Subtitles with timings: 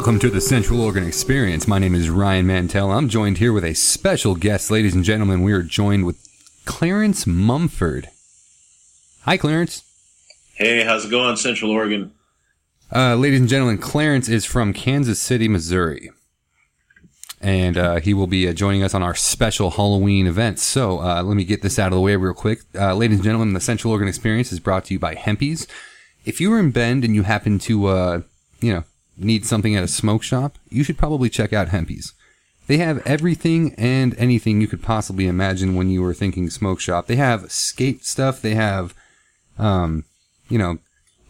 [0.00, 1.68] Welcome to the Central Oregon Experience.
[1.68, 2.90] My name is Ryan Mantell.
[2.90, 5.42] I'm joined here with a special guest, ladies and gentlemen.
[5.42, 6.26] We are joined with
[6.64, 8.06] Clarence Mumferd.
[9.24, 9.82] Hi, Clarence.
[10.54, 12.12] Hey, how's it going, Central Oregon?
[12.90, 16.10] Uh, ladies and gentlemen, Clarence is from Kansas City, Missouri.
[17.42, 20.58] And uh, he will be uh, joining us on our special Halloween event.
[20.60, 22.60] So uh, let me get this out of the way real quick.
[22.74, 25.66] Uh, ladies and gentlemen, the Central Oregon Experience is brought to you by Hempies.
[26.24, 28.22] If you were in Bend and you happen to, uh,
[28.62, 28.84] you know,
[29.16, 32.12] need something at a smoke shop, you should probably check out Hempies.
[32.66, 37.06] They have everything and anything you could possibly imagine when you were thinking smoke shop.
[37.06, 38.40] They have skate stuff.
[38.40, 38.94] They have,
[39.58, 40.04] um,
[40.48, 40.78] you know,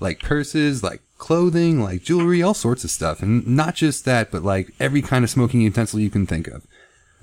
[0.01, 3.23] like purses, like clothing, like jewelry, all sorts of stuff.
[3.23, 6.67] And not just that, but like every kind of smoking utensil you can think of.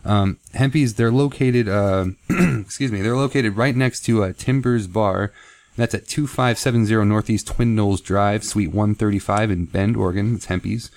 [0.04, 5.32] Um, Hempies, they're located, uh, excuse me, they're located right next to uh, Timbers Bar.
[5.78, 10.36] That's at 2570 Northeast Twin Knolls Drive, Suite 135 in Bend, Oregon.
[10.36, 10.90] It's Hempies.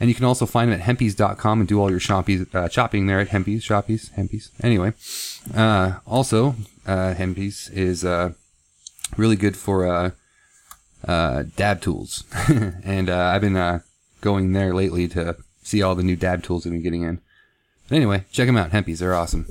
[0.00, 3.06] And you can also find them at hempies.com and do all your shoppies, uh, shopping
[3.06, 4.50] there at Hempies, Shoppies, Hempies.
[4.62, 4.92] Anyway,
[5.54, 6.54] uh, also,
[6.86, 8.32] uh, Hempies is, uh,
[9.16, 10.10] really good for, uh,
[11.06, 12.22] uh, dab tools.
[12.84, 13.82] and, I've been,
[14.20, 17.20] going there lately to see all the new dab tools I've been getting in.
[17.88, 18.70] But anyway, check them out.
[18.70, 19.46] Hempies, they're awesome.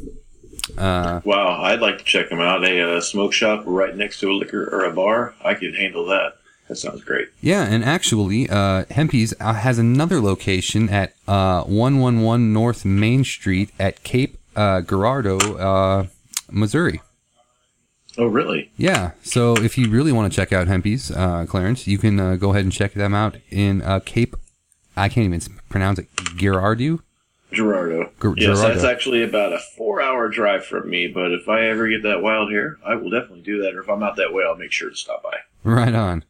[0.78, 2.64] Uh, Wow, I'd like to check them out.
[2.64, 5.36] A uh, smoke shop right next to a liquor or a bar.
[5.44, 6.34] I could handle that.
[6.68, 7.30] That sounds great.
[7.40, 13.70] Yeah, and actually, uh, Hempies uh, has another location at uh, 111 North Main Street
[13.80, 16.08] at Cape uh, Girardeau, uh,
[16.52, 17.02] Missouri.
[18.18, 18.72] Oh, really?
[18.78, 22.36] Yeah, so if you really want to check out Hempies, uh, Clarence, you can uh,
[22.36, 24.36] go ahead and check them out in uh, Cape.
[24.98, 26.08] I can't even pronounce it.
[26.36, 27.00] Girardeau.
[27.52, 28.12] Gerardo.
[28.22, 28.74] Ger- yes, Gerardo.
[28.74, 31.08] that's actually about a four-hour drive from me.
[31.08, 33.76] But if I ever get that wild here, I will definitely do that.
[33.76, 35.38] Or if I'm out that way, I'll make sure to stop by.
[35.64, 36.24] Right on.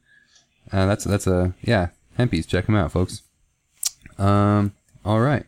[0.72, 1.90] Uh, that's that's a yeah.
[2.18, 3.22] Hempies, check them out, folks.
[4.18, 4.74] Um,
[5.06, 5.46] all right,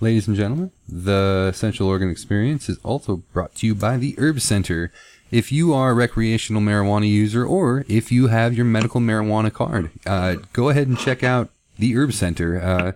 [0.00, 4.40] ladies and gentlemen, the Central Oregon Experience is also brought to you by the Herb
[4.40, 4.92] Center.
[5.30, 9.90] If you are a recreational marijuana user, or if you have your medical marijuana card,
[10.04, 12.60] uh, go ahead and check out the Herb Center.
[12.60, 12.92] Uh,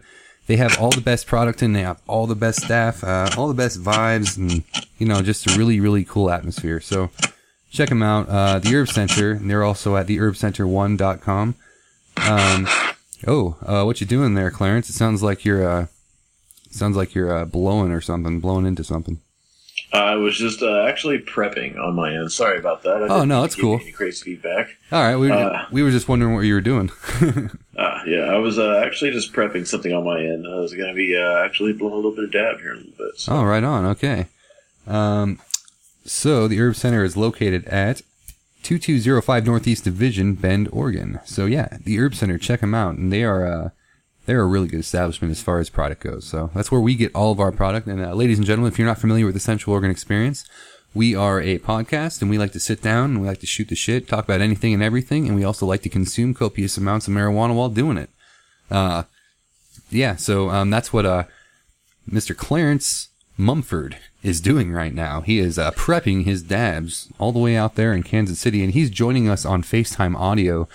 [0.46, 3.48] they have all the best product and they have all the best staff, uh, all
[3.48, 4.64] the best vibes, and
[4.98, 6.80] you know, just a really really cool atmosphere.
[6.80, 7.10] So
[7.74, 8.28] check them out.
[8.28, 9.32] Uh, the Herb Center.
[9.32, 11.54] and They're also at theherbcenter1.com.
[12.16, 12.68] Um,
[13.26, 14.88] oh, uh, what you doing there, Clarence?
[14.88, 15.86] It sounds like you're, uh,
[16.70, 19.20] sounds like you're, uh, blowing or something, blowing into something.
[19.94, 22.32] I was just uh, actually prepping on my end.
[22.32, 23.04] Sorry about that.
[23.04, 23.80] I Oh, no, that's cool.
[23.94, 24.76] Crazy feedback?
[24.90, 25.16] All right.
[25.16, 26.90] We, Uh, we were just wondering what you were doing.
[27.76, 30.46] Uh, yeah, I was uh, actually just prepping something on my end.
[30.46, 32.76] I was going to be uh, actually blowing a little bit of dab here in
[32.76, 33.18] a little bit.
[33.18, 33.32] So.
[33.32, 33.84] oh, right on.
[33.86, 34.26] Okay.
[34.86, 35.40] Um,
[36.04, 38.02] so the Herb Center is located at
[38.62, 41.18] 2205 Northeast Division, Bend, Oregon.
[41.24, 42.94] So yeah, the Herb Center, check them out.
[42.94, 43.70] And they are, uh,
[44.26, 46.24] they're a really good establishment as far as product goes.
[46.24, 47.86] So that's where we get all of our product.
[47.86, 50.44] And uh, ladies and gentlemen, if you're not familiar with the Central Oregon Experience,
[50.94, 53.68] we are a podcast and we like to sit down and we like to shoot
[53.68, 55.26] the shit, talk about anything and everything.
[55.26, 58.10] And we also like to consume copious amounts of marijuana while doing it.
[58.70, 59.04] Uh,
[59.90, 60.16] yeah.
[60.16, 61.24] So, um, that's what, uh,
[62.10, 62.36] Mr.
[62.36, 63.08] Clarence
[63.38, 65.20] Mumferd is doing right now.
[65.20, 68.72] He is uh, prepping his dabs all the way out there in Kansas City, and
[68.72, 70.68] he's joining us on FaceTime audio.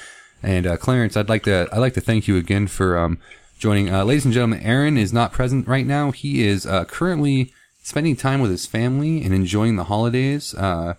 [0.43, 3.19] And uh, Clarence, I'd like to I'd like to thank you again for um,
[3.59, 3.93] joining.
[3.93, 6.11] Uh, ladies and gentlemen, Aaron is not present right now.
[6.11, 7.53] He is uh, currently
[7.83, 10.55] spending time with his family and enjoying the holidays.
[10.55, 10.95] Uh,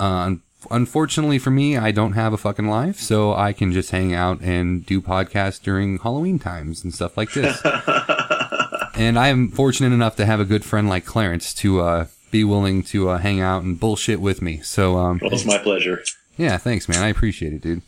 [0.00, 0.34] uh,
[0.70, 4.40] unfortunately for me, I don't have a fucking life, so I can just hang out
[4.40, 7.60] and do podcasts during Halloween times and stuff like this.
[8.94, 12.44] and I am fortunate enough to have a good friend like Clarence to uh, be
[12.44, 14.60] willing to uh, hang out and bullshit with me.
[14.62, 16.02] So, um, Well, it's my pleasure.
[16.36, 17.02] yeah, thanks, man.
[17.02, 17.82] I appreciate it, dude.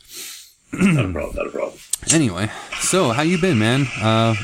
[0.73, 1.37] Not a problem.
[1.37, 1.79] Not a problem.
[2.13, 2.49] Anyway,
[2.81, 3.87] so how you been, man?
[4.01, 4.35] Uh,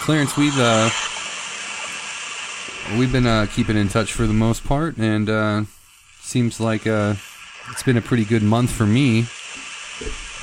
[0.00, 0.88] Clarence, we've uh,
[2.98, 5.64] we've been uh, keeping in touch for the most part, and uh,
[6.20, 7.14] seems like uh,
[7.70, 9.20] it's been a pretty good month for me.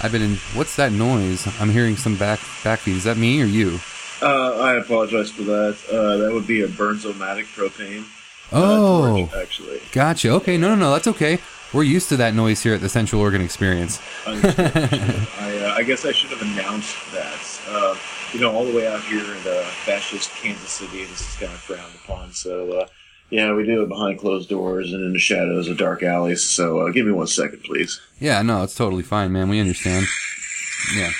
[0.03, 0.35] I've been in.
[0.53, 1.47] What's that noise?
[1.59, 2.95] I'm hearing some back backbeat.
[2.97, 3.79] Is that me or you?
[4.21, 5.77] Uh, I apologize for that.
[5.91, 8.03] Uh, that would be a Bernzomatic propane.
[8.53, 9.81] uh, Oh, torch, actually.
[9.91, 10.29] gotcha.
[10.33, 11.39] Okay, no, no, no, that's okay.
[11.73, 14.01] We're used to that noise here at the Central Oregon Experience.
[14.27, 17.61] I, uh, I guess I should have announced that.
[17.69, 17.95] Uh,
[18.33, 21.51] you know, all the way out here in uh, fascist Kansas City, this is kind
[21.51, 22.33] of frowned upon.
[22.33, 22.87] So, uh,
[23.29, 26.43] yeah, we do it behind closed doors and in the shadows of dark alleys.
[26.43, 28.01] So, uh, give me one second, please.
[28.19, 29.47] Yeah, no, it's totally fine, man.
[29.47, 30.07] We understand.
[30.93, 31.11] Yeah.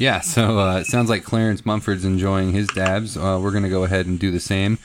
[0.00, 3.18] Yeah, so uh, it sounds like Clarence Mumferd's enjoying his dabs.
[3.18, 4.78] Uh, we're going to go ahead and do the same.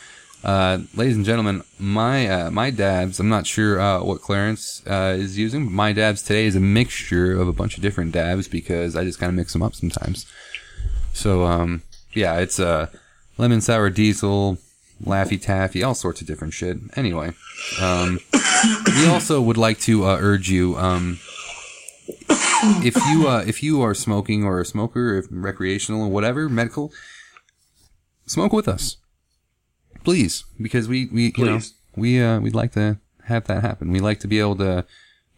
[0.44, 3.18] Uh, ladies and gentlemen, my uh, my dabs.
[3.18, 5.68] I'm not sure uh, what Clarence uh, is using.
[5.68, 9.06] But my dabs today is a mixture of a bunch of different dabs because I
[9.06, 10.26] just kind of mix them up sometimes.
[11.14, 11.84] So um,
[12.14, 12.88] yeah, it's uh,
[13.38, 14.58] lemon sour diesel,
[15.02, 16.78] laffy taffy, all sorts of different shit.
[16.98, 17.32] Anyway,
[17.80, 18.20] um,
[18.98, 20.76] we also would like to uh, urge you.
[20.76, 21.20] Um,
[22.08, 26.92] if you uh, if you are smoking or a smoker, if recreational or whatever, medical,
[28.26, 28.98] smoke with us,
[30.04, 31.60] please, because we we you know
[31.96, 33.92] we uh, we'd like to have that happen.
[33.92, 34.86] We like to be able to,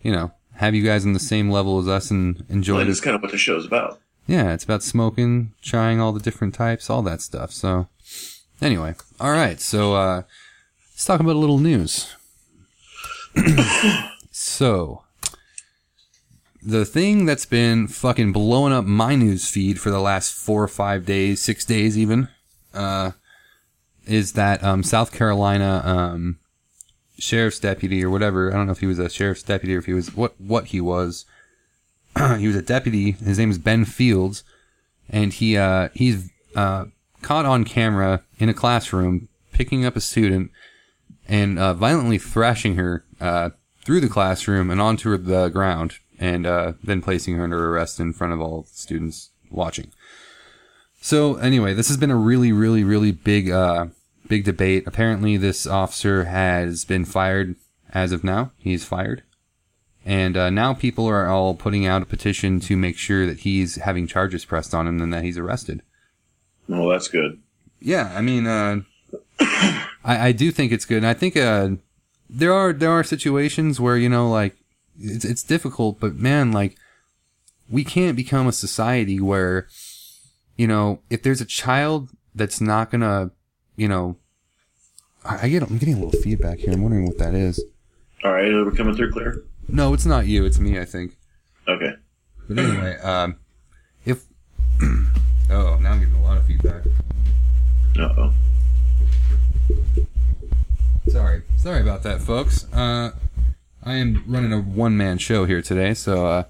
[0.02, 3.02] you know, have you guys on the same level as us and enjoy Well, that's
[3.02, 4.00] kind of what the show's about.
[4.26, 7.52] Yeah, it's about smoking, trying all the different types, all that stuff.
[7.52, 7.88] So,
[8.62, 9.60] anyway, all right.
[9.62, 10.24] So, uh,
[10.92, 12.14] let's talk about a little news.
[14.32, 15.04] so,
[16.68, 20.68] the thing that's been fucking blowing up my news feed for the last four or
[20.68, 22.28] five days, six days even,
[22.74, 23.12] uh,
[24.06, 26.40] is that um, South Carolina um,
[27.18, 28.52] sheriff's deputy or whatever.
[28.52, 30.66] I don't know if he was a sheriff's deputy or if he was what what
[30.68, 31.26] he was
[32.38, 33.12] he was a deputy.
[33.12, 34.44] His name is Ben Fields,
[35.10, 36.86] and he uh, he's uh,
[37.22, 40.52] caught on camera in a classroom picking up a student
[41.30, 43.52] and uh, violently thrashing her uh,
[43.86, 48.14] through the classroom and onto the ground, and uh, then placing her under arrest in
[48.14, 49.92] front of all students watching.
[51.02, 53.88] So anyway, this has been a really, really, really big, uh,
[54.28, 54.84] big debate.
[54.88, 57.56] Apparently, this officer has been fired
[57.94, 58.52] as of now.
[58.58, 59.24] He's fired.
[60.06, 63.76] And uh, now people are all putting out a petition to make sure that he's
[63.76, 65.82] having charges pressed on him and that he's arrested.
[66.68, 67.42] Well, that's good.
[67.80, 68.82] Yeah, I mean, uh,
[69.40, 70.98] I, I do think it's good.
[70.98, 71.72] And I think uh,
[72.30, 74.56] there are there are situations where you know, like
[75.00, 76.78] it's it's difficult, but man, like
[77.70, 79.68] we can't become a society where
[80.56, 83.32] you know if there's a child that's not gonna,
[83.76, 84.18] you know,
[85.26, 86.74] I, I get I'm getting a little feedback here.
[86.74, 87.64] I'm wondering what that is.
[88.24, 89.44] All right, are we're coming through clear.
[89.68, 90.46] No, it's not you.
[90.46, 90.80] It's me.
[90.80, 91.18] I think.
[91.68, 91.94] Okay.
[92.48, 93.36] But anyway, um,
[94.06, 94.26] if
[94.82, 96.84] oh, now I'm getting a lot of feedback.
[98.00, 98.34] Uh oh.
[101.10, 102.72] Sorry, sorry about that, folks.
[102.74, 103.12] Uh,
[103.88, 106.44] I am running a one man show here today, so uh,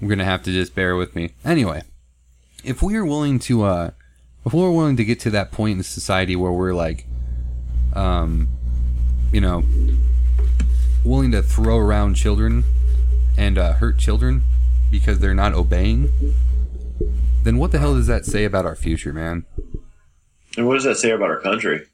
[0.00, 1.32] we're gonna have to just bear with me.
[1.44, 1.82] Anyway,
[2.64, 3.90] if we are willing to, uh,
[4.46, 7.04] if we're willing to get to that point in society where we're like,
[7.92, 8.48] um,
[9.30, 9.62] you know,
[11.04, 12.64] willing to throw around children
[13.36, 14.42] and uh, hurt children
[14.90, 16.10] because they're not obeying,
[17.42, 19.44] then what the hell does that say about our future, man?
[20.56, 21.88] And what does that say about our country?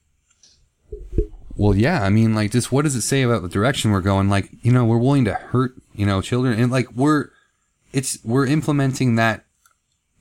[1.64, 4.28] Well, yeah, I mean, like, just what does it say about the direction we're going?
[4.28, 7.30] Like, you know, we're willing to hurt, you know, children, and like, we're,
[7.90, 9.46] it's, we're implementing that,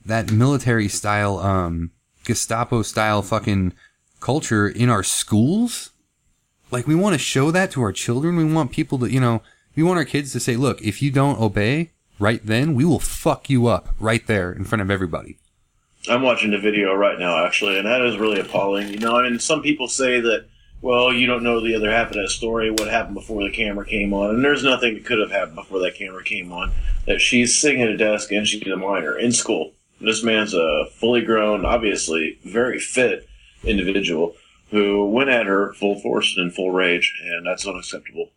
[0.06, 1.90] that military style, um,
[2.24, 3.74] Gestapo style fucking
[4.20, 5.90] culture in our schools.
[6.70, 8.36] Like, we want to show that to our children.
[8.36, 9.42] We want people to, you know,
[9.76, 12.98] we want our kids to say, look, if you don't obey right then, we will
[12.98, 15.36] fuck you up right there in front of everybody.
[16.08, 18.88] I'm watching the video right now, actually, and that is really appalling.
[18.88, 20.46] You know, and some people say that,
[20.84, 23.86] well, you don't know the other half of that story, what happened before the camera
[23.86, 26.72] came on, and there's nothing that could have happened before that camera came on.
[27.06, 29.72] That she's sitting at a desk and she's a minor in school.
[29.98, 33.26] This man's a fully grown, obviously very fit
[33.62, 34.34] individual
[34.72, 38.28] who went at her full force and in full rage, and that's unacceptable.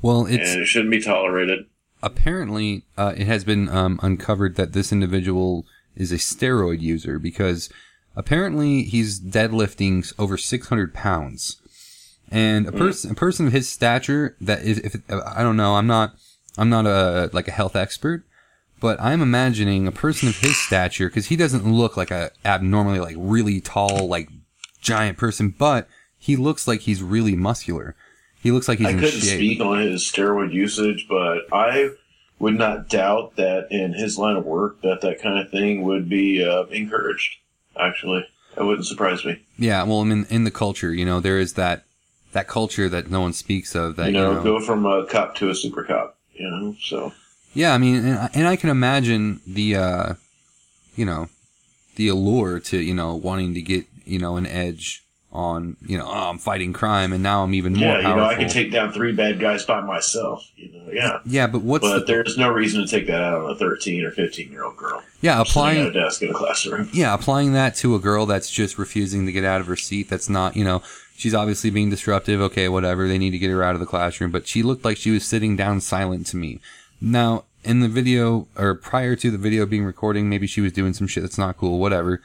[0.00, 1.66] Well, it's, and it shouldn't be tolerated.
[2.04, 7.68] apparently uh, it has been um, uncovered that this individual is a steroid user because
[8.14, 11.60] apparently he's deadlifting over 600 pounds
[12.30, 15.86] and a person a person of his stature that is if I don't know I'm
[15.86, 16.14] not
[16.58, 18.24] I'm not a like a health expert
[18.80, 23.00] but I'm imagining a person of his stature because he doesn't look like a abnormally
[23.00, 24.28] like really tall like
[24.80, 27.94] giant person but he looks like he's really muscular
[28.46, 31.90] he looks like he's I couldn't shape speak on his steroid usage, but I
[32.38, 36.08] would not doubt that in his line of work that that kind of thing would
[36.08, 37.38] be uh, encouraged.
[37.76, 39.42] Actually, that wouldn't surprise me.
[39.58, 41.85] Yeah, well, I mean, in the culture, you know, there is that
[42.36, 43.96] that culture that no one speaks of.
[43.96, 46.16] That you know, you know, go from a cop to a super cop.
[46.34, 47.12] You know, so
[47.54, 50.14] yeah, I mean, and, I- and I can imagine the, uh,
[50.96, 51.28] you know,
[51.96, 55.02] the allure to you know wanting to get you know an edge
[55.32, 58.22] on you know oh, I'm fighting crime and now I'm even more yeah, you powerful.
[58.22, 60.46] know, I can take down three bad guys by myself.
[60.56, 61.18] You know, yeah.
[61.26, 64.04] yeah, but what's But the, there's no reason to take that out on a 13
[64.04, 66.88] or 15 year old girl yeah sitting at applying a desk in a classroom.
[66.92, 70.08] yeah applying that to a girl that's just refusing to get out of her seat.
[70.10, 70.82] That's not you know
[71.16, 72.40] she's obviously being disruptive.
[72.40, 73.08] Okay, whatever.
[73.08, 75.24] They need to get her out of the classroom, but she looked like she was
[75.24, 76.60] sitting down silent to me.
[77.00, 80.94] Now in the video or prior to the video being recording, maybe she was doing
[80.94, 81.78] some shit that's not cool.
[81.78, 82.22] Whatever.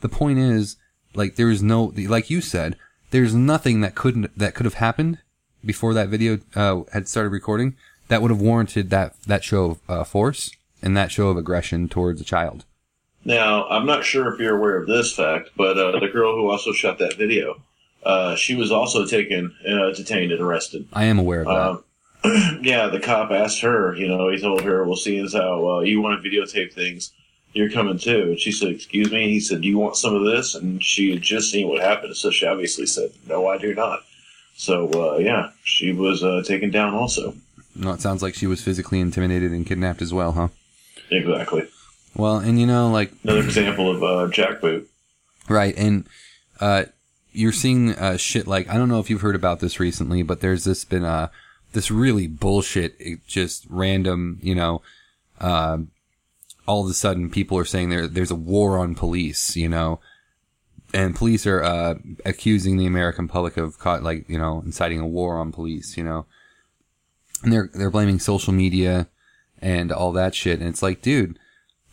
[0.00, 0.76] The point is,
[1.14, 2.76] like there is no like you said,
[3.10, 5.18] there's nothing that couldn't that could have happened
[5.64, 7.76] before that video uh, had started recording
[8.08, 10.50] that would have warranted that that show of uh, force
[10.82, 12.64] and that show of aggression towards a child.
[13.24, 16.50] Now, I'm not sure if you're aware of this fact, but uh, the girl who
[16.50, 17.62] also shot that video,
[18.04, 20.88] uh, she was also taken, uh, detained, and arrested.
[20.92, 22.28] I am aware of that.
[22.28, 25.68] Um, yeah, the cop asked her, you know, he told her, well, seeing as how
[25.68, 27.12] uh, you want to videotape things,
[27.52, 28.22] you're coming too.
[28.22, 29.28] And she said, excuse me.
[29.28, 30.54] He said, do you want some of this?
[30.54, 32.16] And she had just seen what happened.
[32.16, 34.00] So she obviously said, no, I do not.
[34.54, 37.34] So, uh, yeah, she was uh, taken down also.
[37.74, 40.48] no, it sounds like she was physically intimidated and kidnapped as well, huh?
[41.10, 41.68] Exactly.
[42.14, 44.86] Well, and you know, like Another example of uh, jackboot.
[45.48, 46.06] Right, and
[46.60, 46.84] uh,
[47.32, 50.40] you're seeing uh, shit like I don't know if you've heard about this recently, but
[50.40, 51.28] there's this been uh,
[51.72, 54.82] this really bullshit, just random, you know,
[55.40, 55.78] uh,
[56.66, 60.00] all of a sudden people are saying there there's a war on police, you know,
[60.92, 65.06] and police are uh, accusing the American public of caught like you know inciting a
[65.06, 66.26] war on police, you know,
[67.42, 69.08] and they're they're blaming social media
[69.60, 71.38] and all that shit, and it's like, dude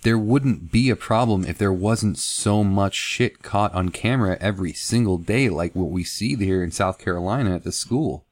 [0.04, 4.74] there wouldn't be a problem if there wasn't so much shit caught on camera every
[4.74, 8.26] single day like what we see here in South Carolina at the school.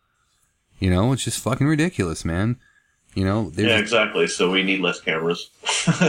[0.80, 2.58] You know, it's just fucking ridiculous, man.
[3.16, 4.28] You know, Yeah, exactly.
[4.28, 5.50] So we need less cameras.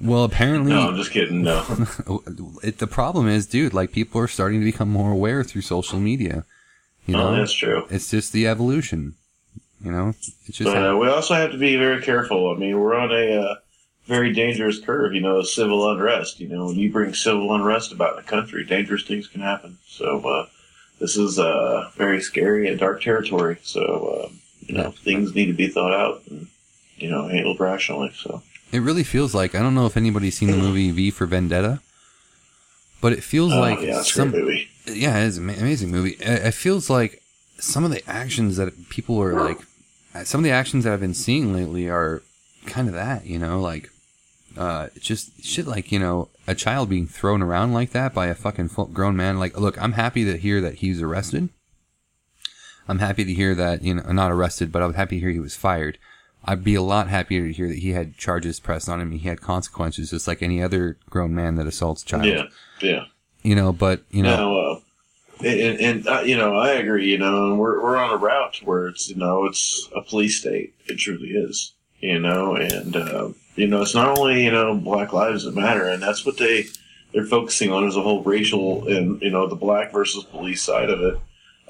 [0.00, 1.42] well, apparently, no, I'm just kidding.
[1.42, 1.64] No.
[2.62, 5.98] it, the problem is, dude, like people are starting to become more aware through social
[5.98, 6.44] media.
[7.06, 7.86] You know, Oh, that's true.
[7.90, 9.14] it's just the evolution.
[9.82, 12.54] You know, it's just But uh, we also have to be very careful.
[12.54, 13.54] I mean, we're on a uh,
[14.06, 16.40] very dangerous curve, you know, civil unrest.
[16.40, 19.78] You know, when you bring civil unrest about in the country, dangerous things can happen.
[19.86, 20.46] So uh,
[20.98, 23.58] this is uh, very scary and dark territory.
[23.62, 24.32] So, uh,
[24.66, 26.48] you know, things need to be thought out and,
[26.96, 28.12] you know, handled rationally.
[28.14, 28.42] So,
[28.72, 31.80] It really feels like I don't know if anybody's seen the movie V for Vendetta,
[33.00, 34.68] but it feels oh, like yeah, it's a some great movie.
[34.86, 36.16] yeah, it is an amazing movie.
[36.20, 37.22] It feels like
[37.58, 39.58] some of the actions that people are like,
[40.24, 42.22] some of the actions that I've been seeing lately are
[42.66, 43.90] kind of that, you know, like,
[44.56, 48.34] uh, just shit like you know a child being thrown around like that by a
[48.34, 49.38] fucking full grown man.
[49.38, 51.50] Like, look, I'm happy to hear that he's arrested.
[52.88, 55.38] I'm happy to hear that you know not arrested, but I'm happy to hear he
[55.38, 55.98] was fired.
[56.44, 59.12] I'd be a lot happier to hear that he had charges pressed on him.
[59.12, 62.24] He had consequences, just like any other grown man that assaults a child.
[62.24, 62.44] Yeah,
[62.80, 63.04] yeah.
[63.42, 64.80] You know, but you know, Now, uh,
[65.46, 67.06] and, and uh, you know, I agree.
[67.10, 70.74] You know, we're we're on a route where it's you know it's a police state.
[70.86, 71.74] It truly is.
[72.00, 75.84] You know, and uh, you know it's not only you know Black lives that matter,
[75.84, 76.66] and that's what they
[77.12, 80.90] they're focusing on is a whole racial and you know the black versus police side
[80.90, 81.20] of it.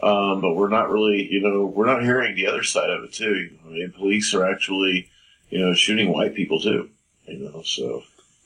[0.02, 3.12] Um, but we're not really, you know, we're not hearing the other side of it
[3.12, 3.50] too.
[3.66, 5.10] I mean, police are actually,
[5.50, 6.88] you know, shooting white people too.
[7.26, 8.02] You know, so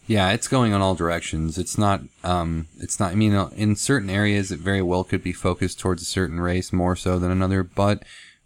[0.07, 1.57] Yeah, it's going on all directions.
[1.57, 5.33] It's not, um, it's not, I mean, in certain areas, it very well could be
[5.33, 8.03] focused towards a certain race more so than another, but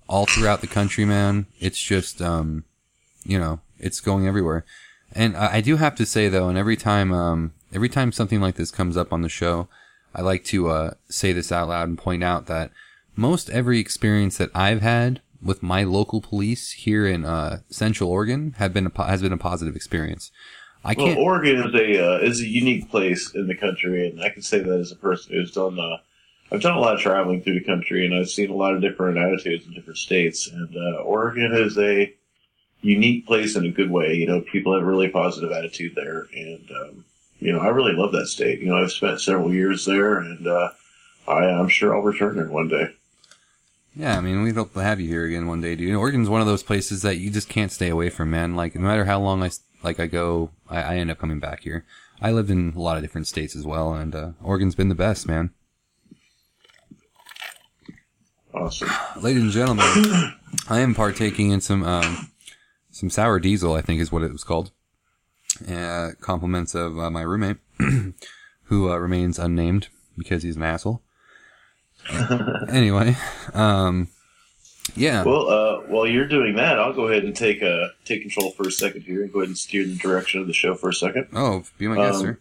[0.07, 2.65] all throughout the country, man, it's just, um,
[3.29, 4.65] you know, it's going everywhere.
[5.15, 8.41] And I, I do have to say though, and every time, um, every time something
[8.41, 9.69] like this comes up on the show,
[10.15, 12.73] I like to, uh, say this out loud and point out that
[13.15, 18.55] most every experience that I've had with my local police here in, uh, Central Oregon
[18.59, 20.33] have been a, has been a positive experience.
[20.85, 21.19] I Well, can't.
[21.19, 24.61] Oregon is a uh, is a unique place in the country, and I can say
[24.61, 25.79] that as a person who's done.
[25.79, 25.99] Uh,
[26.51, 28.81] I've done a lot of traveling through the country, and I've seen a lot of
[28.81, 30.49] different attitudes in different states.
[30.49, 32.15] And uh, Oregon is a
[32.81, 34.15] unique place in a good way.
[34.15, 37.05] You know, people have a really positive attitude there, and um,
[37.39, 38.61] you know, I really love that state.
[38.61, 40.71] You know, I've spent several years there, and uh,
[41.27, 42.91] I, I'm sure I'll return there one day.
[43.95, 45.95] Yeah, I mean, we'd hope to have you here again one day, dude.
[45.95, 48.55] Oregon's one of those places that you just can't stay away from, man.
[48.55, 49.51] Like, no matter how long I
[49.83, 51.85] like, I go, I, I end up coming back here.
[52.21, 54.95] I lived in a lot of different states as well, and, uh, Oregon's been the
[54.95, 55.51] best, man.
[58.55, 58.91] Awesome.
[59.21, 59.85] Ladies and gentlemen,
[60.69, 62.31] I am partaking in some, um,
[62.99, 64.73] some sour diesel, I think is what it was called.
[65.71, 67.59] Uh, compliments of uh, my roommate,
[68.65, 71.03] who, uh, remains unnamed because he's an asshole.
[72.69, 73.17] anyway,
[73.55, 74.09] um,
[74.97, 75.23] yeah.
[75.23, 78.67] Well, uh, while you're doing that, I'll go ahead and take uh, take control for
[78.67, 80.95] a second here and go ahead and steer the direction of the show for a
[80.95, 81.29] second.
[81.35, 82.39] Oh, be my guest, Um, sir.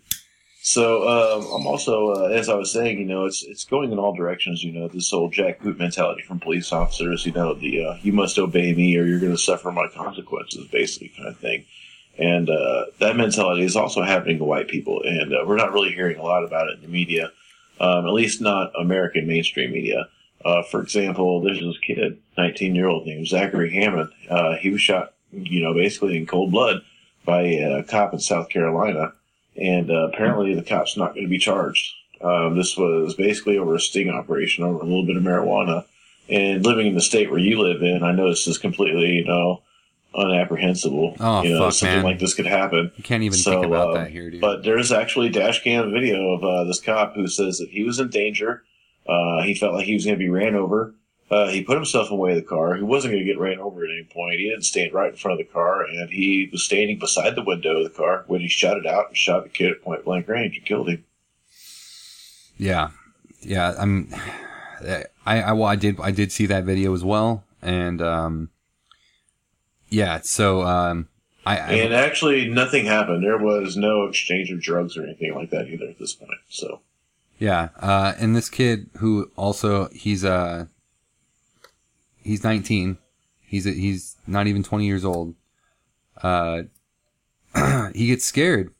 [0.67, 3.99] So um, I'm also, uh, as I was saying, you know, it's it's going in
[3.99, 4.65] all directions.
[4.65, 7.25] You know, this whole jackboot mentality from police officers.
[7.25, 10.67] You know, the uh, you must obey me or you're going to suffer my consequences,
[10.67, 11.63] basically kind of thing.
[12.17, 15.93] And uh, that mentality is also happening to white people, and uh, we're not really
[15.93, 17.31] hearing a lot about it in the media,
[17.79, 20.09] um, at least not American mainstream media.
[20.43, 24.09] Uh, for example, there's this kid, 19 year old named Zachary Hammond.
[24.29, 26.81] Uh, he was shot, you know, basically in cold blood
[27.23, 29.13] by a cop in South Carolina
[29.57, 31.93] and uh, apparently the cop's not going to be charged.
[32.21, 35.85] Um, this was basically over a sting operation over a little bit of marijuana.
[36.29, 39.25] And living in the state where you live in, I know this is completely, you
[39.25, 39.61] know,
[40.13, 41.15] unapprehensible.
[41.19, 42.03] Oh, you know, fuck, something man.
[42.05, 42.91] like this could happen.
[42.97, 44.41] You can't even So, think about uh, that here, dude.
[44.41, 47.99] But there's actually dash cam video of uh, this cop who says that he was
[47.99, 48.63] in danger.
[49.07, 50.93] Uh, he felt like he was going to be ran over.
[51.29, 52.75] Uh, he put himself away in the car.
[52.75, 54.39] He wasn't going to get ran over at any point.
[54.39, 57.43] He didn't stand right in front of the car, and he was standing beside the
[57.43, 60.05] window of the car when he shot it out and shot the kid at point
[60.05, 61.03] blank range and killed him.
[62.57, 62.91] Yeah,
[63.41, 63.75] yeah.
[63.77, 64.13] I'm.
[65.25, 68.49] I, I well, I did I did see that video as well, and um,
[69.89, 70.21] yeah.
[70.21, 71.09] So um,
[71.45, 73.23] I, I And actually, nothing happened.
[73.23, 76.39] There was no exchange of drugs or anything like that either at this point.
[76.49, 76.81] So,
[77.39, 77.69] yeah.
[77.79, 80.65] Uh, and this kid who also he's uh
[82.27, 82.97] he's 19.
[83.41, 85.35] He's a, he's not even 20 years old.
[86.21, 86.63] Uh,
[87.95, 88.73] he gets scared.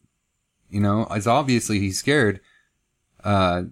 [0.70, 2.42] You know, it's obviously he's scared.
[3.24, 3.64] Uh,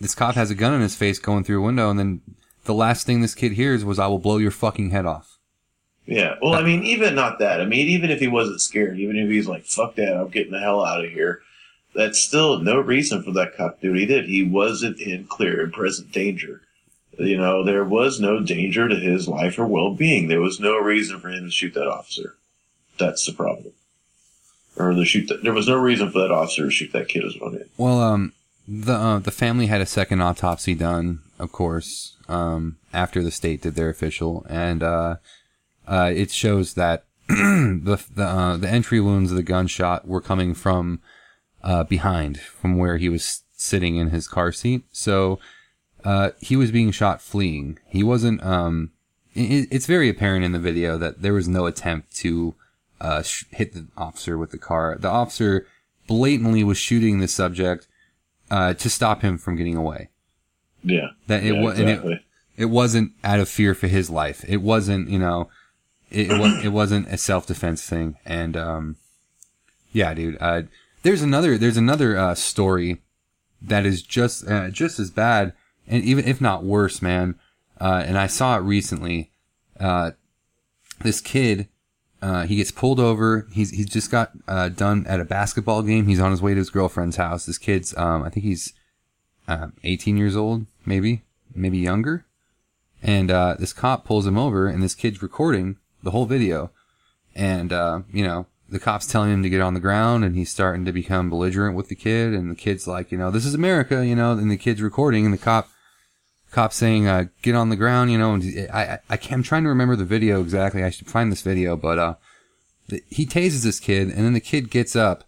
[0.00, 2.20] this cop has a gun in his face going through a window, and then
[2.64, 5.38] the last thing this kid hears was, "I will blow your fucking head off."
[6.06, 6.34] yeah.
[6.42, 7.60] Well, I mean, even not that.
[7.60, 10.52] I mean, even if he wasn't scared, even if he's like, fuck that, I'm getting
[10.52, 11.40] the hell out of here,
[11.94, 14.26] that's still no reason for that cop to do what he did.
[14.26, 16.62] He wasn't in clear and present danger.
[17.18, 20.28] You know, there was no danger to his life or well being.
[20.28, 22.36] There was no reason for him to shoot that officer.
[22.98, 23.72] That's the problem.
[24.76, 25.42] Or to shoot that.
[25.42, 27.54] There was no reason for that officer to shoot that kid as well.
[27.76, 28.32] Well, um,
[28.66, 33.62] the uh, the family had a second autopsy done, of course, um, after the state
[33.62, 35.16] did their official, and uh,
[35.86, 40.54] uh, it shows that the the uh, the entry wounds of the gunshot were coming
[40.54, 41.00] from
[41.62, 44.84] uh, behind, from where he was sitting in his car seat.
[44.92, 45.38] So
[46.04, 47.78] uh, he was being shot fleeing.
[47.86, 48.42] He wasn't.
[48.44, 48.92] Um,
[49.34, 52.54] it, it's very apparent in the video that there was no attempt to
[53.00, 54.96] uh, sh- hit the officer with the car.
[54.98, 55.66] The officer
[56.06, 57.86] blatantly was shooting the subject
[58.50, 60.08] uh, to stop him from getting away.
[60.84, 61.08] Yeah.
[61.26, 62.24] That it yeah, was, it, exactly.
[62.56, 64.44] it wasn't out of fear for his life.
[64.46, 65.48] It wasn't, you know,
[66.10, 68.16] it, it was it wasn't a self defense thing.
[68.24, 68.96] And um,
[69.92, 70.36] yeah, dude.
[70.40, 70.62] Uh,
[71.02, 72.98] there's another there's another uh, story
[73.60, 75.52] that is just uh, just as bad,
[75.86, 77.38] and even if not worse, man.
[77.80, 79.30] Uh, and I saw it recently.
[79.78, 80.12] Uh,
[81.00, 81.68] this kid,
[82.20, 83.48] uh, he gets pulled over.
[83.52, 86.06] He's he's just got uh, done at a basketball game.
[86.06, 87.46] He's on his way to his girlfriend's house.
[87.46, 88.72] This kid's, um, I think he's
[89.48, 91.22] um, 18 years old, maybe,
[91.54, 92.24] maybe younger.
[93.02, 96.70] And uh, this cop pulls him over, and this kid's recording the whole video.
[97.34, 100.50] And uh, you know, the cop's telling him to get on the ground, and he's
[100.50, 102.32] starting to become belligerent with the kid.
[102.32, 104.32] And the kid's like, you know, this is America, you know.
[104.32, 105.68] And the kid's recording, and the cop,
[106.50, 108.34] cop saying, uh, "Get on the ground," you know.
[108.34, 110.82] And I, I, I I'm trying to remember the video exactly.
[110.82, 112.14] I should find this video, but uh,
[112.88, 115.24] the, he tases this kid, and then the kid gets up.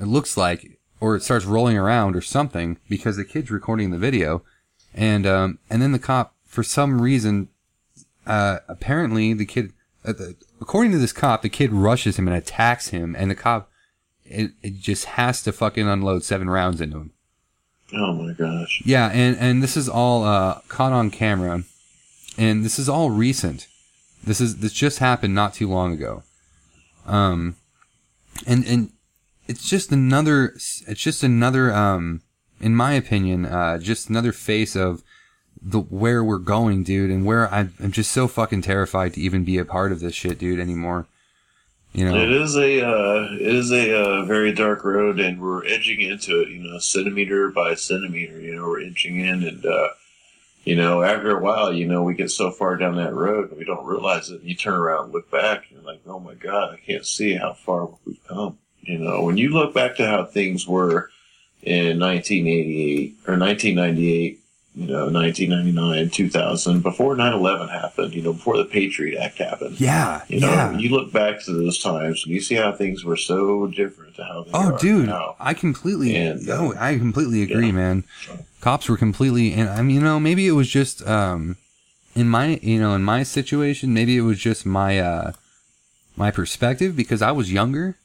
[0.00, 3.98] It looks like, or it starts rolling around or something because the kid's recording the
[3.98, 4.42] video,
[4.94, 7.48] and um, and then the cop, for some reason,
[8.26, 13.14] uh, apparently the kid, according to this cop, the kid rushes him and attacks him,
[13.16, 13.70] and the cop,
[14.24, 17.12] it, it just has to fucking unload seven rounds into him.
[17.92, 18.82] Oh my gosh.
[18.84, 21.64] Yeah, and and this is all uh, caught on camera,
[22.38, 23.66] and this is all recent.
[24.22, 26.22] This is this just happened not too long ago.
[27.06, 27.56] Um,
[28.46, 28.92] and and
[29.46, 32.22] it's just another it's just another um
[32.60, 35.02] in my opinion uh just another face of
[35.62, 39.44] the where we're going, dude, and where I'm, I'm just so fucking terrified to even
[39.44, 41.06] be a part of this shit, dude, anymore.
[41.92, 45.66] You know, It is a uh, it is a uh, very dark road, and we're
[45.66, 46.48] edging into it.
[46.48, 48.40] You know, centimeter by centimeter.
[48.40, 49.88] You know, we're inching in, and uh,
[50.64, 53.58] you know, after a while, you know, we get so far down that road, and
[53.58, 54.40] we don't realize it.
[54.40, 57.06] And you turn around and look back, and you're like, "Oh my god, I can't
[57.06, 61.10] see how far we've come." You know, when you look back to how things were
[61.62, 64.39] in 1988 or 1998.
[64.76, 68.14] You know, 1999, 2000, before 9/11 happened.
[68.14, 69.80] You know, before the Patriot Act happened.
[69.80, 70.78] yeah, You know, yeah.
[70.78, 74.24] you look back to those times and you see how things were so different to
[74.24, 75.34] how they Oh, are dude, now.
[75.40, 77.72] I completely, And, uh, oh, I completely agree, yeah.
[77.72, 78.04] man.
[78.60, 81.56] Cops were completely, and I mean, you know, maybe it was just, um,
[82.14, 85.32] in my, you know, in my situation, maybe it was just my, uh,
[86.16, 87.96] my perspective because I was younger.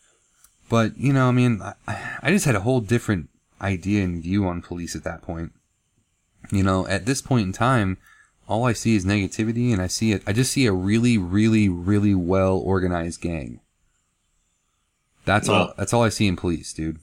[0.68, 1.74] But you know, I mean, I,
[2.24, 3.30] I just had a whole different
[3.62, 5.52] idea and view on police at that point.
[6.52, 7.98] You know, at this point in time,
[8.48, 10.24] all I see is negativity, and I see it.
[10.28, 13.60] I just see a really, really, really well organized gang.
[15.26, 15.74] That's all.
[15.78, 17.00] That's all I see in police, dude.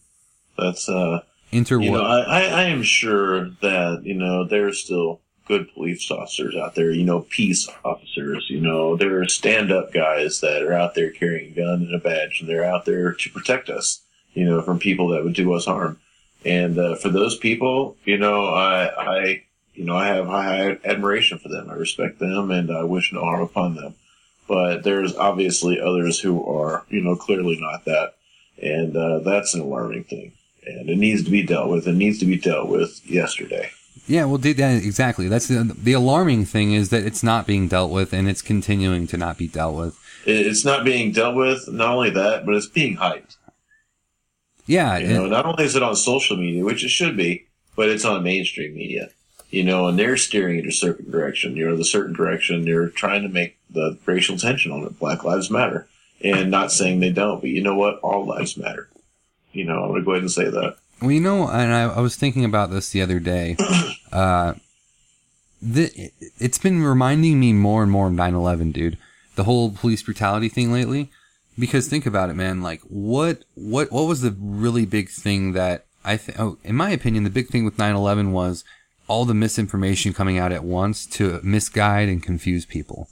[0.57, 5.21] That's uh, Interwo- you know, I, I, I am sure that you know there's still
[5.49, 6.91] good police officers out there.
[6.93, 8.47] You know, peace officers.
[8.49, 11.99] You know, there are stand-up guys that are out there carrying a gun and a
[11.99, 14.03] badge, and they're out there to protect us.
[14.35, 15.99] You know, from people that would do us harm.
[16.45, 19.43] And uh, for those people, you know, I, I,
[19.75, 21.71] you know, I have high admiration for them.
[21.71, 23.95] I respect them, and I wish no harm upon them.
[24.49, 28.15] But there's obviously others who are, you know, clearly not that,
[28.61, 30.33] and uh, that's an alarming thing,
[30.67, 31.87] and it needs to be dealt with.
[31.87, 33.71] It needs to be dealt with yesterday.
[34.07, 35.29] Yeah, well, exactly.
[35.29, 39.07] That's the the alarming thing is that it's not being dealt with, and it's continuing
[39.09, 39.99] to not be dealt with.
[40.27, 41.69] It's not being dealt with.
[41.69, 43.37] Not only that, but it's being hyped.
[44.67, 47.89] Yeah, You know, not only is it on social media, which it should be, but
[47.89, 49.09] it's on mainstream media.
[49.51, 51.57] You know, and they're steering it a certain direction.
[51.57, 54.99] You know, the certain direction they're trying to make the racial tension on it.
[54.99, 55.87] Black lives matter,
[56.23, 57.99] and not saying they don't, but you know what?
[57.99, 58.89] All lives matter.
[59.53, 60.77] You know, I'm going to go ahead and say that.
[61.03, 63.57] Well, you know, and I, I was thinking about this the other day.
[64.13, 64.53] Uh,
[65.63, 68.99] the, it's been reminding me more and more of 9/11, dude.
[69.37, 71.11] The whole police brutality thing lately.
[71.59, 72.63] Because think about it, man.
[72.63, 76.41] Like, what, what, what was the really big thing that I think?
[76.41, 78.65] Oh, in my opinion, the big thing with 9/11 was
[79.07, 83.09] all the misinformation coming out at once to misguide and confuse people.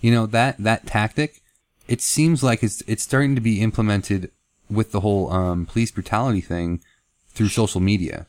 [0.00, 1.42] You know that that tactic.
[1.86, 4.30] It seems like it's it's starting to be implemented
[4.70, 6.80] with the whole um, police brutality thing
[7.30, 8.26] through social media.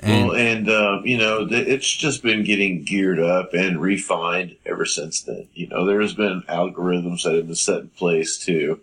[0.00, 4.84] And well, and uh, you know, it's just been getting geared up and refined ever
[4.84, 5.48] since then.
[5.54, 8.80] You know, there's been algorithms that have been set in place to,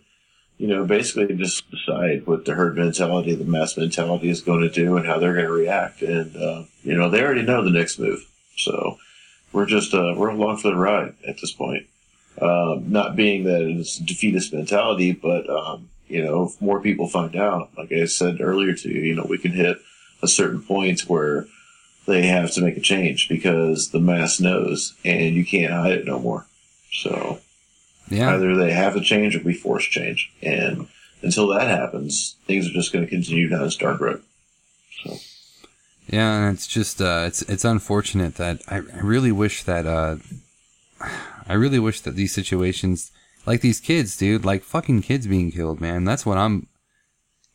[0.57, 4.69] you know, basically just decide what the herd mentality, the mass mentality is going to
[4.69, 6.01] do and how they're going to react.
[6.01, 8.25] And uh, you know, they already know the next move.
[8.55, 8.97] So
[9.51, 11.87] we're just uh, we're along for the ride at this point.
[12.39, 17.07] Um, not being that it's a defeatist mentality, but um, you know, if more people
[17.07, 19.77] find out, like I said earlier to you, you know, we can hit
[20.21, 21.45] a certain point where
[22.05, 26.05] they have to make a change because the mass knows and you can't hide it
[26.05, 26.47] no more.
[26.91, 27.39] So
[28.09, 30.31] yeah, either they have to change or we force change.
[30.41, 30.87] And
[31.21, 34.23] until that happens, things are just going to continue down this dark road.
[35.03, 35.17] So.
[36.07, 40.17] Yeah, and it's just uh, it's it's unfortunate that I, I really wish that uh,
[41.47, 43.11] I really wish that these situations
[43.45, 46.05] like these kids, dude, like fucking kids being killed, man.
[46.05, 46.67] That's what I'm.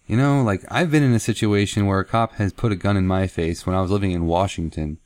[0.07, 2.97] You know, like I've been in a situation where a cop has put a gun
[2.97, 4.99] in my face when I was living in Washington,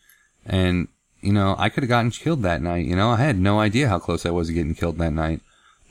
[0.45, 0.89] and
[1.21, 2.87] you know I could have gotten killed that night.
[2.87, 5.41] You know, I had no idea how close I was to getting killed that night.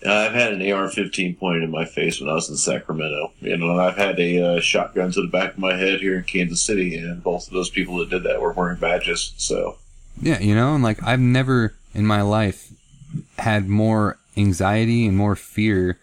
[0.05, 3.31] I've had an AR-15 pointed in my face when I was in Sacramento.
[3.39, 6.17] You know, and I've had a uh, shotgun to the back of my head here
[6.17, 9.33] in Kansas City, and both of those people that did that were wearing badges.
[9.37, 9.77] So,
[10.21, 12.71] yeah, you know, and like I've never in my life
[13.39, 15.97] had more anxiety and more fear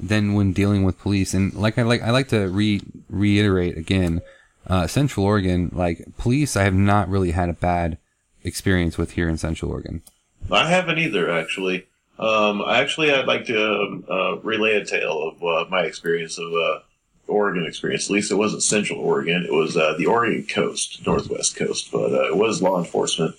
[0.00, 1.34] than when dealing with police.
[1.34, 4.20] And like I like I like to re reiterate again,
[4.66, 7.98] uh, Central Oregon, like police, I have not really had a bad
[8.44, 10.02] experience with here in Central Oregon.
[10.50, 11.86] I haven't either, actually.
[12.18, 16.52] Um, actually, I'd like to um, uh, relay a tale of uh, my experience of
[16.52, 16.80] uh,
[17.28, 18.06] Oregon experience.
[18.06, 21.90] At least it wasn't Central Oregon; it was uh, the Oregon coast, Northwest coast.
[21.92, 23.36] But uh, it was law enforcement,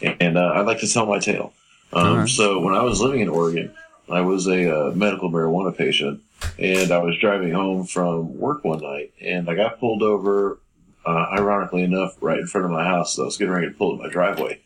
[0.00, 1.52] and uh, I'd like to tell my tale.
[1.92, 2.28] Um, right.
[2.28, 3.74] So when I was living in Oregon,
[4.08, 6.20] I was a uh, medical marijuana patient,
[6.58, 10.58] and I was driving home from work one night, and I got pulled over.
[11.06, 13.16] Uh, ironically enough, right in front of my house.
[13.16, 14.58] So I was getting ready to pull in my driveway.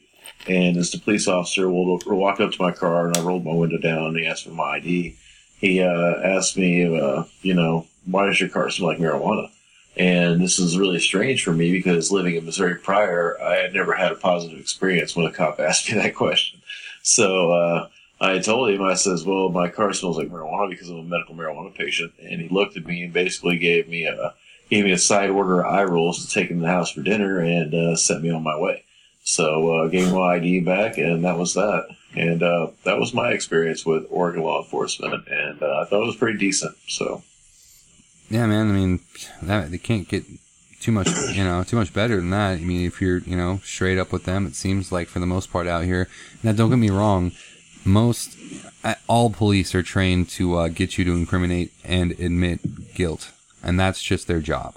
[0.46, 3.52] And as the police officer will walk up to my car and I rolled my
[3.52, 5.16] window down and he asked for my ID,
[5.58, 9.50] he uh, asked me, uh, you know, why does your car smell like marijuana?
[9.96, 13.92] And this is really strange for me because living in Missouri prior, I had never
[13.92, 16.60] had a positive experience when a cop asked me that question.
[17.02, 17.88] So uh,
[18.20, 21.34] I told him, I says, well, my car smells like marijuana because I'm a medical
[21.34, 22.12] marijuana patient.
[22.20, 24.34] And he looked at me and basically gave me a
[24.70, 27.38] gave me a side order eye rolls to take him to the house for dinner
[27.38, 28.84] and uh, sent me on my way.
[29.22, 31.88] So uh, gave my ID back, and that was that.
[32.16, 36.06] And uh, that was my experience with Oregon law enforcement, and uh, I thought it
[36.06, 36.76] was pretty decent.
[36.88, 37.22] So
[38.30, 38.68] Yeah, man.
[38.68, 39.00] I mean,
[39.42, 40.24] that, they can't get
[40.80, 42.52] too much, you know, too much better than that.
[42.52, 45.26] I mean, if you're, you know, straight up with them, it seems like for the
[45.26, 46.08] most part out here.
[46.42, 47.32] Now, don't get me wrong.
[47.88, 48.36] Most,
[48.84, 53.80] uh, all police are trained to uh, get you to incriminate and admit guilt, and
[53.80, 54.76] that's just their job.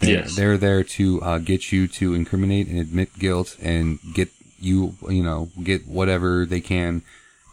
[0.00, 0.34] They're, Yes.
[0.34, 5.22] they're there to uh, get you to incriminate and admit guilt and get you, you
[5.22, 7.02] know, get whatever they can,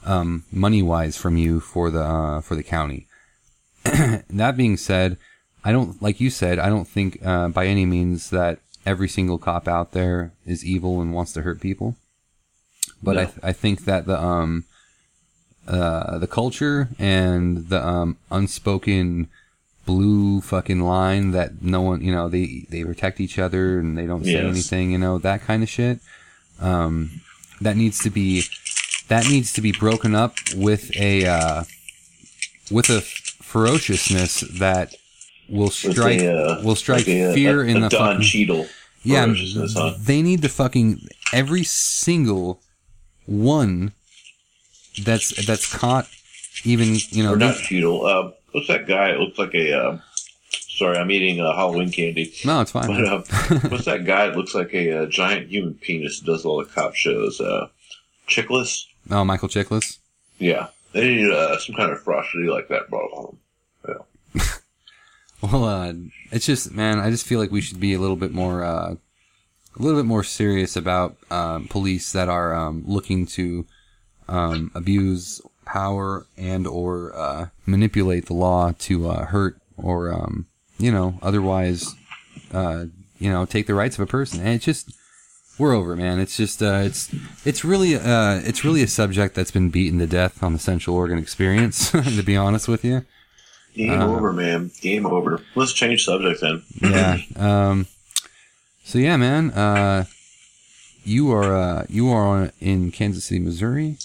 [0.05, 3.07] um, money wise from you for the uh, for the county.
[3.84, 5.17] that being said,
[5.65, 6.60] I don't like you said.
[6.60, 11.01] I don't think uh, by any means that every single cop out there is evil
[11.01, 11.97] and wants to hurt people.
[13.04, 13.32] But I, No.
[13.44, 14.66] I think that the um
[15.68, 19.28] uh the culture and the um unspoken
[19.86, 24.06] blue fucking line that no one you know they they protect each other and they
[24.06, 24.44] don't say Yes.
[24.46, 26.00] anything you know that kind of shit
[26.60, 27.22] um
[27.62, 28.44] that needs to be
[29.08, 31.64] that needs to be broken up with a uh
[32.70, 34.96] with a ferociousness that
[35.50, 38.68] will strike a, uh, will strike like a, fear a, in the Don fucking Cheadle.
[39.04, 39.26] yeah.
[39.76, 39.94] huh?
[40.00, 42.62] They need to fucking every single
[43.25, 43.93] one
[45.03, 46.07] that's that's caught.
[46.63, 48.05] Even you know Or not Cheadle.
[48.05, 49.10] Uh, what's that guy?
[49.12, 49.73] It looks like a.
[49.73, 49.97] Uh,
[50.51, 52.34] sorry, I'm eating uh, Halloween candy.
[52.45, 52.88] no, it's fine.
[52.88, 56.19] But uh, what's that guy that looks like a, uh giant human penis?
[56.19, 57.39] that Does all the cop shows?
[57.39, 57.67] Uh,
[58.27, 58.86] Chiklis.
[59.10, 59.97] oh, Michael Chiklis.
[60.39, 63.36] Yeah, they need uh, some kind of ferocity like that brought.
[63.88, 64.43] Yeah.
[65.41, 65.93] Well, uh,
[66.31, 68.93] it's just, man, I just feel like we should be a little bit more, uh,
[69.77, 73.65] a little bit more serious about um, police that are um, looking to
[74.27, 80.45] um, abuse power and or uh, manipulate the law to uh, hurt or, um,
[80.77, 81.95] you know, otherwise,
[82.53, 82.86] uh,
[83.19, 84.39] you know, take the rights of a person.
[84.39, 84.91] And it's just,
[85.57, 86.19] we're over, it, man.
[86.19, 87.13] It's just, uh, it's,
[87.45, 90.95] it's really, uh, it's really a subject that's been beaten to death on the Central
[90.95, 91.91] Oregon experience.
[91.91, 93.05] to be honest with you.
[93.75, 94.71] Game Uh, over, man.
[94.81, 95.41] Game over.
[95.55, 96.63] Let's change subject then.
[96.81, 97.17] yeah.
[98.91, 99.51] So yeah, man.
[99.51, 100.04] Uh,
[101.06, 103.95] you are uh, you are on, in Kansas City, Missouri.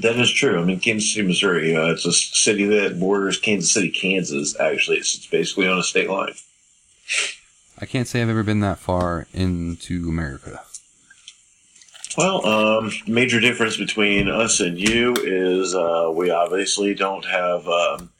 [0.00, 0.60] That is true.
[0.60, 1.74] I mean, Kansas City, Missouri.
[1.74, 4.54] Uh, it's a city that borders Kansas City, Kansas.
[4.60, 6.34] Actually, it's, it's basically on a state line.
[7.80, 10.62] I can't say I've ever been that far into America.
[12.16, 18.10] Well, um, major difference between us and you is uh, we obviously don't have um,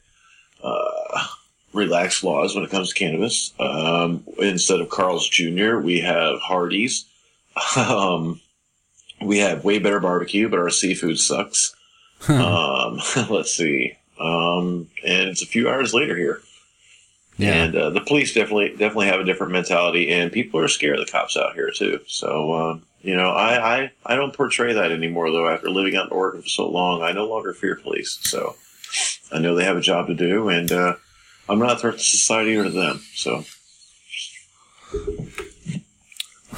[0.61, 1.27] uh,
[1.73, 3.53] relaxed laws when it comes to cannabis.
[3.59, 7.05] Um, instead of Carl's Jr., we have Hardee's.
[7.75, 8.39] Um,
[9.21, 11.75] we have way better barbecue, but our seafood sucks.
[12.27, 13.97] um, let's see.
[14.19, 16.41] Um, and it's a few hours later here.
[17.37, 17.53] Yeah.
[17.53, 21.05] And uh, the police definitely definitely have a different mentality, and people are scared of
[21.05, 21.99] the cops out here too.
[22.07, 25.49] So um, you know, I, I I don't portray that anymore though.
[25.49, 28.19] After living out in Oregon for so long, I no longer fear police.
[28.21, 28.55] So
[29.31, 30.95] I know they have a job to do, and uh,
[31.49, 33.01] I'm not a threat to society or to them.
[33.15, 33.43] So.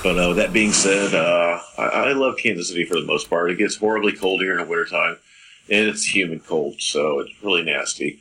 [0.02, 3.52] But uh, that being said, uh, I, I love Kansas City for the most part.
[3.52, 5.18] It gets horribly cold here in the wintertime,
[5.70, 8.20] and it's humid cold, so it's really nasty.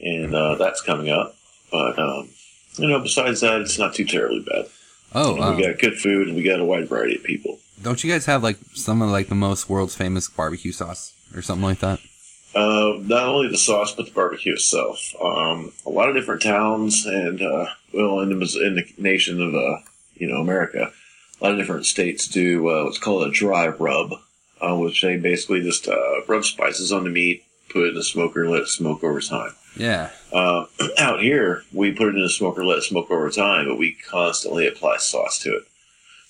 [0.00, 1.36] And uh, that's coming up.
[1.70, 2.30] But, um,
[2.76, 4.66] you know, besides that, it's not too terribly bad.
[5.14, 7.58] Oh, we got good food, and we got a wide variety of people.
[7.82, 11.42] don't you guys have like some of like the most world's famous barbecue sauce or
[11.42, 12.00] something like that?
[12.54, 15.14] Uh, not only the sauce, but the barbecue itself.
[15.22, 19.54] Um, a lot of different towns, and uh, well, in the, in the nation of
[19.54, 19.78] uh,
[20.14, 20.92] you know America,
[21.40, 24.14] a lot of different states do uh, what's called a dry rub,
[24.60, 28.02] uh, which they basically just uh, rub spices on the meat, put it in a
[28.02, 29.54] smoker, let it smoke over time.
[29.76, 30.10] Yeah.
[30.32, 30.66] Uh,
[30.98, 33.92] out here, we put it in a smoker, let it smoke over time, but we
[33.92, 35.64] constantly apply sauce to it.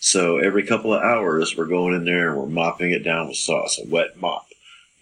[0.00, 3.36] So every couple of hours, we're going in there and we're mopping it down with
[3.36, 4.46] sauce, a wet mop.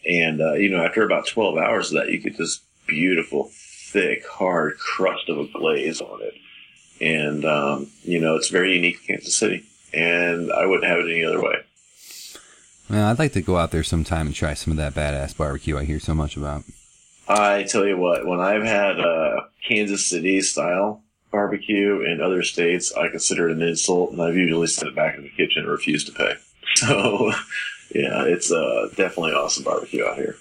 [0.09, 4.27] And, uh, you know, after about 12 hours of that, you get this beautiful, thick,
[4.27, 6.35] hard crust of a glaze on it.
[7.01, 9.64] And, um, you know, it's very unique to Kansas City.
[9.92, 11.57] And I wouldn't have it any other way.
[12.88, 15.77] Man, I'd like to go out there sometime and try some of that badass barbecue
[15.77, 16.64] I hear so much about.
[17.29, 22.92] I tell you what, when I've had uh, Kansas City style barbecue in other states,
[22.94, 25.71] I consider it an insult, and I've usually sent it back in the kitchen and
[25.71, 26.35] refused to pay.
[26.75, 27.33] So,
[27.90, 30.37] yeah, it's uh, definitely awesome barbecue out here.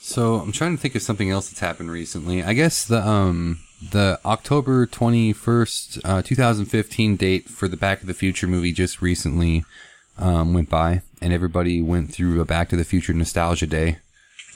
[0.00, 2.42] So I'm trying to think of something else that's happened recently.
[2.42, 3.60] I guess the um
[3.90, 9.64] the October 21st, uh, 2015 date for the Back to the Future movie just recently
[10.18, 13.98] um, went by, and everybody went through a Back to the Future nostalgia day.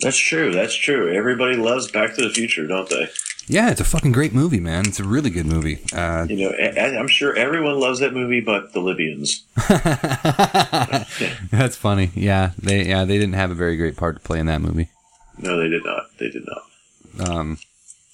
[0.01, 0.53] That's true.
[0.53, 1.13] That's true.
[1.13, 3.09] Everybody loves Back to the Future, don't they?
[3.49, 4.87] Yeah, it's a fucking great movie, man.
[4.89, 5.79] It's a really good movie.
[5.93, 9.45] Uh, You know, I- I'm sure everyone loves that movie, but the Libyans.
[11.51, 12.11] that's funny.
[12.15, 14.89] Yeah, they yeah they didn't have a very great part to play in that movie.
[15.39, 16.05] No, they did not.
[16.19, 17.29] They did not.
[17.31, 17.59] Um,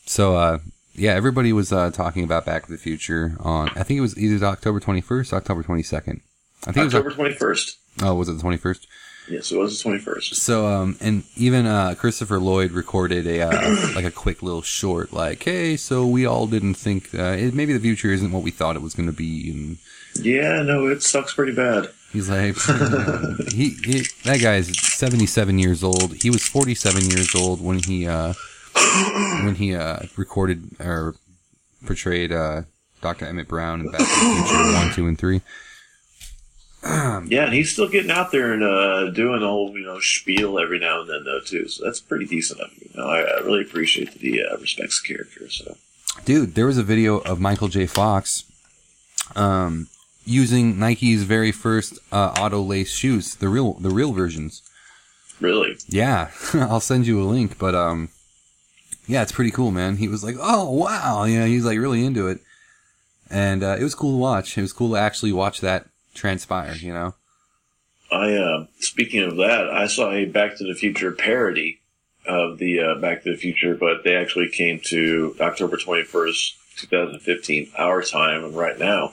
[0.07, 0.59] so uh,
[0.95, 3.71] yeah, everybody was uh, talking about Back to the Future on.
[3.71, 6.21] I think it was either October 21st, October 22nd.
[6.67, 6.95] I think it was.
[6.95, 7.77] October 21st.
[8.03, 8.87] Oh, was it the 21st?
[9.29, 10.35] Yes, it was the 21st.
[10.35, 15.13] So, um, and even uh, Christopher Lloyd recorded a uh, like a quick little short,
[15.13, 18.51] like, "Hey, so we all didn't think uh, it, maybe the future isn't what we
[18.51, 19.79] thought it was going to be," and
[20.17, 21.89] Yeah, no, it sucks pretty bad.
[22.13, 22.57] he's like,
[23.53, 26.15] he, he that guy's seventy seven years old.
[26.15, 28.35] He was forty seven years old when he uh,
[29.45, 31.15] when he uh, recorded or
[31.87, 32.63] portrayed uh,
[33.01, 35.43] Doctor Emmett Brown in Back to the Future one, two, and three.
[37.29, 40.59] Yeah, and he's still getting out there and uh, doing a whole you know spiel
[40.59, 41.69] every now and then though too.
[41.69, 42.79] So that's pretty decent of him.
[42.93, 45.49] You know, I, I really appreciate that he uh, respects the character.
[45.49, 45.77] So
[46.25, 47.87] Dude, there was a video of Michael J.
[47.87, 48.45] Fox
[49.35, 49.89] um,
[50.25, 54.63] using Nike's very first uh, auto lace shoes, the real the real versions.
[55.41, 58.11] really, Yeah, I'll send you a link, but um,
[59.07, 59.97] yeah, it's pretty cool, man.
[59.97, 62.41] He was like, oh wow, you know, he's like really into it,
[63.31, 64.57] and uh, it was cool to watch.
[64.57, 66.75] It was cool to actually watch that transpire.
[66.75, 67.15] You know.
[68.11, 71.81] I uh, speaking of that, I saw a Back to the Future parody
[72.27, 76.57] of the uh, Back to the Future, but they actually came to October twenty first,
[76.77, 79.13] two thousand fifteen, our time, and right now,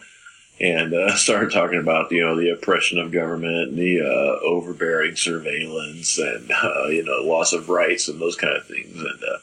[0.60, 5.16] and uh, started talking about you know the oppression of government, and the uh, overbearing
[5.16, 9.38] surveillance, and uh, you know loss of rights and those kind of things, and uh,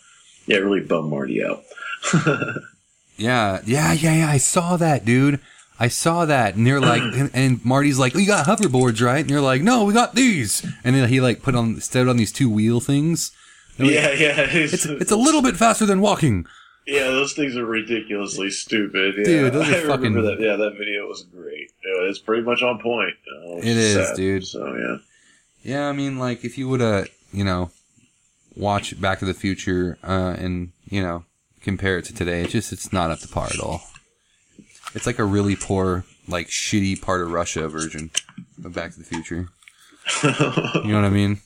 [0.47, 1.65] yeah, it really bummed Marty out.
[3.17, 4.31] Yeah, yeah, yeah, yeah.
[4.31, 5.41] I saw that, dude.
[5.79, 9.21] I saw that, and they're like, and, and Marty's like, "Oh, "You got hoverboards, right?"
[9.21, 12.17] And you're like, "No, we got these." And then he like put on stood on
[12.17, 13.31] these two wheel things.
[13.79, 16.47] yeah, yeah, It's it's a little bit faster than walking.
[16.87, 19.17] Yeah, those things are ridiculously stupid.
[19.19, 19.25] Yeah.
[19.25, 20.41] Dude, those are I remember fucking- that.
[20.41, 21.73] Yeah, that video was great.
[21.83, 23.15] It's pretty much on point.
[23.31, 24.17] Uh, It is, sad.
[24.17, 24.47] dude.
[24.47, 24.97] So yeah,
[25.63, 27.71] Yeah, I mean, like if you would have, you know,
[28.55, 31.25] watch Back to the Future uh, and you know
[31.61, 33.83] compare it to today, it's just it's not up to par at all.
[34.95, 38.11] It's like a really poor, like shitty part of Russia version
[38.65, 39.49] of Back to the Future.
[40.23, 41.41] You know what I mean?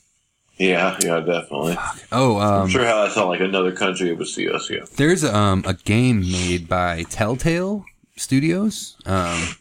[0.59, 1.76] yeah, yeah, definitely.
[2.12, 4.68] Oh, um, I'm sure how that sound like another country would see us.
[4.68, 9.57] Yeah, There's um, a game made by Telltale Studios um,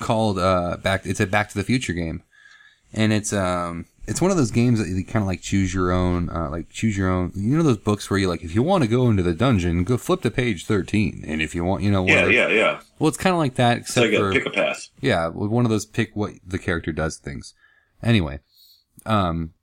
[0.00, 1.06] called uh, Back.
[1.06, 2.22] It's a Back to the Future game,
[2.92, 5.90] and it's um, it's one of those games that you kind of like choose your
[5.92, 7.32] own, uh, like choose your own.
[7.34, 9.84] You know those books where you like, if you want to go into the dungeon,
[9.84, 12.80] go flip to page thirteen, and if you want, you know, one yeah, yeah, yeah.
[12.98, 14.88] Well, it's kind of like that, except like for pick a path.
[15.00, 17.54] yeah, one of those pick what the character does things.
[18.02, 18.40] Anyway,
[19.06, 19.54] um,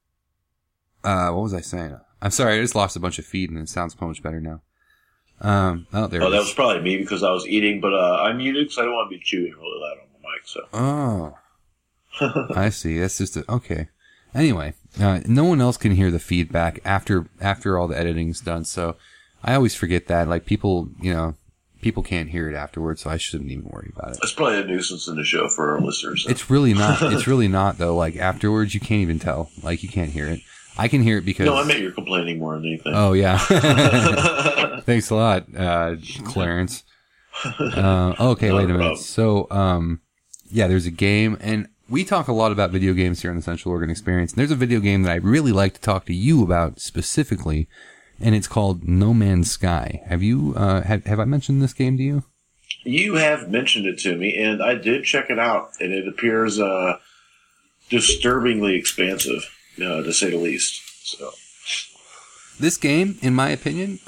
[1.04, 2.00] uh, what was I saying?
[2.22, 4.40] I'm sorry, I just lost a bunch of feed and it sounds so much better
[4.40, 4.62] now.
[5.42, 8.34] Um, oh, there Oh, that was probably me because I was eating, but uh, I
[8.34, 10.46] muted because I don't want to be chewing really loud on the mic.
[10.46, 10.68] So
[12.22, 13.00] Oh, I see.
[13.00, 13.90] That's just a, okay.
[14.34, 18.64] Anyway, uh, no one else can hear the feedback after after all the editing's done.
[18.64, 18.96] So
[19.44, 20.28] I always forget that.
[20.28, 21.36] Like people, you know,
[21.82, 23.02] people can't hear it afterwards.
[23.02, 24.20] So I shouldn't even worry about it.
[24.24, 26.26] It's probably a nuisance in the show for our listeners.
[26.30, 27.02] It's really not.
[27.14, 27.96] It's really not though.
[27.96, 29.50] Like afterwards, you can't even tell.
[29.62, 30.40] Like you can't hear it.
[30.78, 31.46] I can hear it because.
[31.46, 32.94] no, I meant you're complaining more than anything.
[32.96, 33.38] Oh yeah.
[34.82, 36.84] Thanks a lot, uh, Clarence.
[37.60, 38.78] Uh, okay, wait a a minute.
[38.80, 38.98] problem.
[38.98, 40.02] So, um,
[40.50, 43.44] yeah, there's a game, and we talk a lot about video games here on the
[43.44, 44.32] Central Oregon Experience.
[44.32, 47.68] And there's a video game that I really like to talk to you about specifically,
[48.20, 50.02] and it's called No Man's Sky.
[50.08, 52.24] Have you uh, have have I mentioned this game to you?
[52.84, 56.60] You have mentioned it to me, and I did check it out, and it appears
[56.60, 56.98] uh,
[57.90, 60.82] disturbingly expansive, uh, to say the least.
[61.06, 61.32] So,
[62.60, 64.00] This game, in my opinion,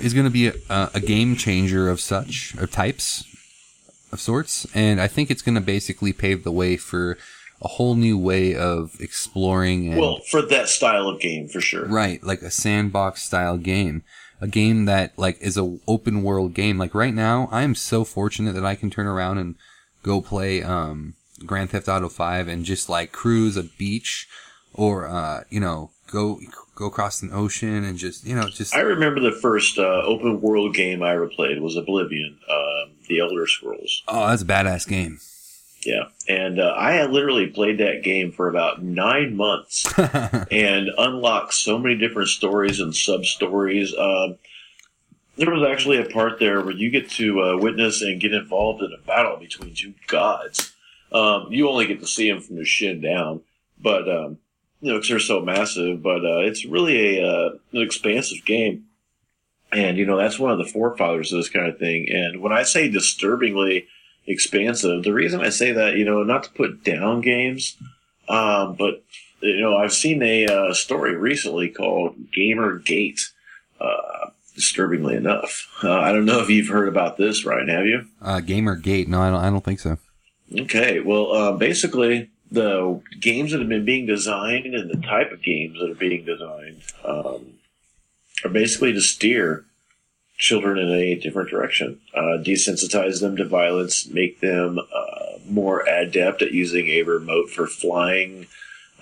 [0.00, 3.24] is going to be a, a game changer of such of types
[4.12, 7.18] of sorts, and I think it's going to basically pave the way for
[7.62, 11.86] a whole new way of exploring and well, for that style of game, for sure.
[11.86, 14.02] right, like a sandbox style game,
[14.40, 16.78] a game that like is a open world game.
[16.78, 19.54] Like right now, I am so fortunate that I can turn around and
[20.02, 21.14] go play um,
[21.44, 24.28] Grand Theft Auto Five and just like cruise a beach,
[24.74, 26.38] or uh, you know, go
[26.76, 30.40] go across an ocean and just you know just I remember the first uh, open
[30.40, 34.04] world game I ever played was Oblivion, um, The Elder Scrolls.
[34.06, 35.18] Oh, that's a badass game.
[35.84, 41.54] Yeah, and uh, I had literally played that game for about nine months and unlocked
[41.54, 43.94] so many different stories and sub stories.
[43.96, 44.36] Um,
[45.36, 48.82] there was actually a part there where you get to uh, witness and get involved
[48.82, 50.72] in a battle between two gods.
[51.12, 53.42] Um, you only get to see them from the shin down,
[53.80, 54.38] but um,
[54.86, 56.02] you know, 'cause they're so massive.
[56.02, 58.84] But uh, it's really a uh, an expansive game,
[59.72, 62.08] and you know that's one of the forefathers of this kind of thing.
[62.10, 63.86] And when I say disturbingly
[64.26, 67.76] expansive, the reason I say that, you know, not to put down games,
[68.28, 69.02] um, but
[69.40, 73.20] you know, I've seen a uh, story recently called Gamergate.
[73.80, 77.68] Uh, disturbingly enough, uh, I don't know if you've heard about this, Ryan.
[77.68, 78.06] Have you?
[78.22, 79.06] uh, Gamergate?
[79.06, 79.40] No, I don't.
[79.44, 79.98] I don't think so.
[80.60, 85.42] Okay, well, uh, basically, the games that have been being designed and the type of
[85.42, 87.54] games that are being designed um,
[88.44, 89.64] are basically to steer
[90.38, 96.42] children in a different direction, uh, desensitize them to violence, make them uh, more adept
[96.42, 98.46] at using a remote for flying,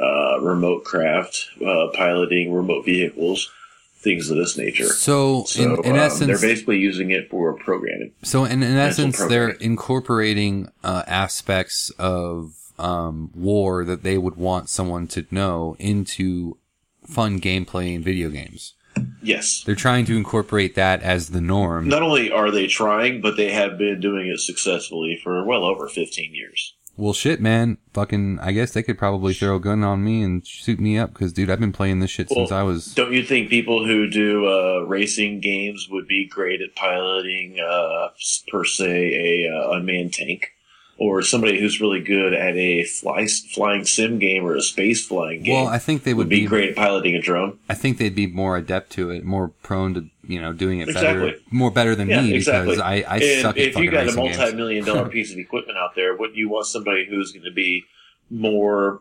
[0.00, 3.50] uh, remote craft, uh, piloting remote vehicles,
[3.98, 4.86] things of this nature.
[4.86, 8.12] So, So in, in um, essence, they're basically using it for programming.
[8.22, 14.68] so in, in essence, they're incorporating uh, aspects of um, war that they would want
[14.68, 16.58] someone to know into
[17.06, 18.74] fun gameplay in video games.
[19.22, 19.62] Yes.
[19.64, 21.88] They're trying to incorporate that as the norm.
[21.88, 25.88] not only are they trying, but they have been doing it successfully for well over
[25.88, 26.74] 15 years.
[26.96, 27.78] Well, shit, man.
[27.92, 31.12] Fucking, I guess they could probably throw a gun on me and shoot me up
[31.12, 32.94] because, dude, I've been playing this shit since I was.
[32.94, 38.08] Don't you think people who do uh, racing games would be great at piloting, uh,
[38.48, 40.52] per se, a uh, unmanned tank,
[40.96, 45.42] or somebody who's really good at a fly, flying sim game or a space flying
[45.42, 45.54] game?
[45.54, 46.46] Well, I think they would would be be.
[46.46, 47.58] great at piloting a drone.
[47.68, 50.86] I think they'd be more adept to it, more prone to you know doing it
[50.94, 51.44] better, Exactly.
[51.50, 52.70] more better than Yeah, me exactly.
[52.76, 55.76] because I I and suck at if you got a multi-million dollar piece of equipment
[55.78, 57.82] out there, wouldn't you want somebody who's going to be
[58.30, 59.00] more,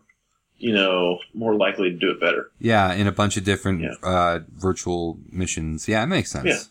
[0.57, 2.51] you know, more likely to do it better?
[2.59, 3.93] Yeah, in a bunch of different Yeah.
[4.01, 5.87] uh, virtual missions.
[5.87, 6.69] Yeah, it makes sense.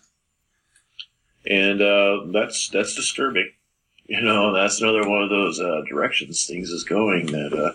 [1.46, 1.60] Yeah.
[1.70, 3.50] and uh, that's that's disturbing.
[4.06, 7.72] You know, that's another one of those uh, directions things is going that uh,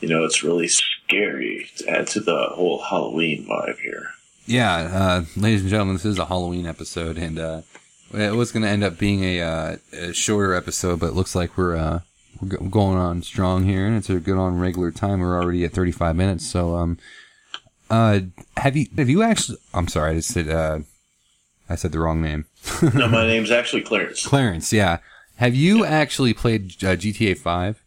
[0.00, 4.10] you know it's really scary to add to the whole Halloween vibe here.
[4.46, 7.62] Yeah, uh, ladies and gentlemen, this is a Halloween episode, and uh,
[8.12, 11.34] it was going to end up being a, uh, a shorter episode, but it looks
[11.34, 12.00] like we're uh,
[12.40, 15.20] we're go- going on strong here, and it's a good on regular time.
[15.20, 16.98] We're already at 35 minutes, so um,
[17.90, 18.20] uh,
[18.56, 19.58] have you have you actually?
[19.74, 20.80] I'm sorry, I just said uh,
[21.68, 22.46] I said the wrong name.
[22.94, 24.26] no, my name's actually Clarence.
[24.26, 24.98] Clarence, yeah.
[25.40, 27.82] Have you actually played uh, GTA 5?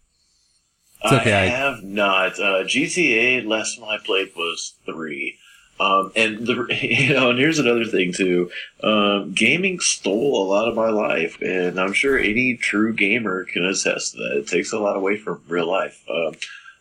[1.04, 2.39] It's okay, I have not.
[2.39, 5.38] Uh, GTA last time I played was three.
[5.80, 8.49] Um, and the you know, and here's another thing too.
[8.82, 13.66] Um, gaming stole a lot of my life, and I'm sure any true gamer can
[13.66, 14.38] attest that.
[14.39, 16.04] It takes a lot away from real life.
[16.10, 16.34] Um,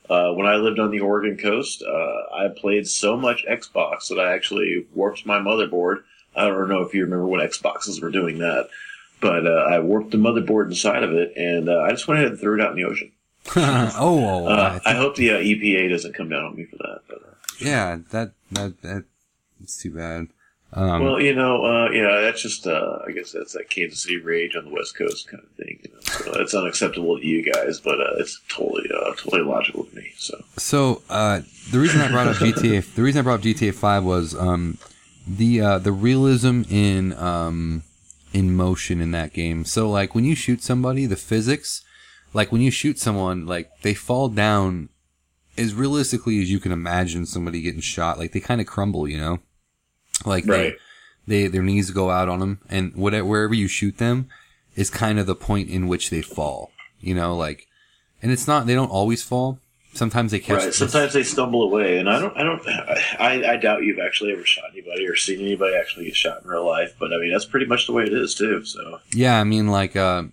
[0.09, 4.19] uh, when I lived on the Oregon coast, uh, I played so much Xbox that
[4.19, 6.05] I actually warped my motherboard.
[6.35, 8.71] I don't know if you remember when Xboxes were doing that,
[9.23, 12.33] but uh, I warped the motherboard inside of it, and uh, I just went ahead
[12.33, 13.13] and threw it out in the ocean.
[13.57, 16.77] oh, I Uh, think- I hope the uh, EPA doesn't come down on me for
[16.77, 17.01] that.
[17.09, 19.05] But, uh, yeah, that that that
[19.63, 20.29] it's too bad.
[20.75, 24.17] Um, well, you know, uh, yeah, that's just, uh, I guess that's that Kansas City
[24.17, 25.79] rage on the West Coast kind of thing.
[25.83, 26.01] You know?
[26.01, 30.13] So it's unacceptable to you guys, but uh, it's totally, uh, totally logical to me.
[30.17, 33.75] So So uh, the reason I brought up GTA, the reason I brought up GTA
[33.75, 34.79] Five was um,
[35.27, 37.83] the uh, the realism in um,
[38.33, 39.65] in motion in that game.
[39.65, 41.83] So like when you shoot somebody, the physics,
[42.33, 44.89] like when you shoot someone, like they fall down
[45.59, 48.19] as realistically as you can imagine somebody getting shot.
[48.19, 49.41] Like they kind of crumble, you know,
[50.25, 50.51] like they-
[51.27, 54.29] they their knees go out on them, and whatever wherever you shoot them
[54.75, 56.71] is kind of the point in which they fall.
[57.01, 57.67] You know, like,
[58.23, 59.59] and it's not they don't always fall.
[59.95, 60.57] Sometimes they catch.
[60.65, 62.63] right, sometimes they stumble away, and I don't, I don't,
[63.21, 66.49] I, I doubt you've actually ever shot anybody or seen anybody actually get shot in
[66.49, 66.95] real life.
[66.99, 68.65] But I mean, that's pretty much the way it is too.
[68.65, 70.25] So Yeah, I mean, like, uh,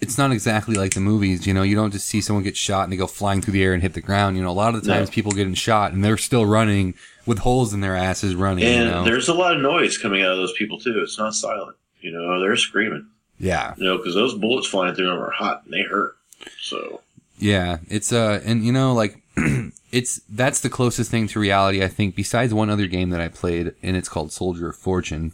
[0.00, 1.48] it's not exactly like the movies.
[1.48, 3.64] You know, you don't just see someone get shot and they go flying through the
[3.64, 4.36] air and hit the ground.
[4.36, 4.94] You know, a lot of the No.
[4.98, 6.94] times people getting shot and they're still running
[7.26, 8.62] with holes in their asses running.
[8.62, 11.00] and you know, there's a lot of noise coming out of those people too.
[11.02, 11.76] It's not silent.
[12.00, 13.08] You know, they're screaming.
[13.40, 16.16] yeah, You know, because those bullets flying through them are hot and they hurt.
[16.60, 17.00] So
[17.38, 17.78] yeah.
[17.88, 19.22] It's uh, and you know, like,
[19.92, 22.14] it's that's the closest thing to reality I think.
[22.14, 25.32] Besides one other game that I played, and it's called Soldier of Fortune.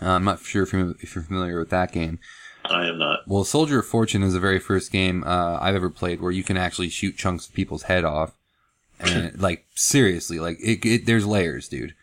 [0.00, 2.20] Uh, I'm not sure if you're, if you're familiar with that game.
[2.64, 3.20] I am not.
[3.26, 6.44] Well, Soldier of Fortune is the very first game uh, I've ever played where you
[6.44, 8.36] can actually shoot chunks of people's head off,
[9.00, 11.94] and like seriously, like it, it there's layers, dude.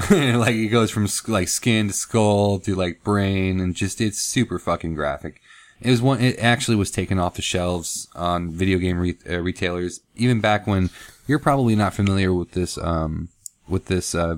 [0.10, 4.58] like it goes from like skin to skull to like brain, and just it's super
[4.58, 5.40] fucking graphic.
[5.80, 6.20] It was one.
[6.20, 10.66] It actually was taken off the shelves on video game re- uh, retailers even back
[10.66, 10.90] when
[11.26, 13.28] you're probably not familiar with this um
[13.68, 14.36] with this uh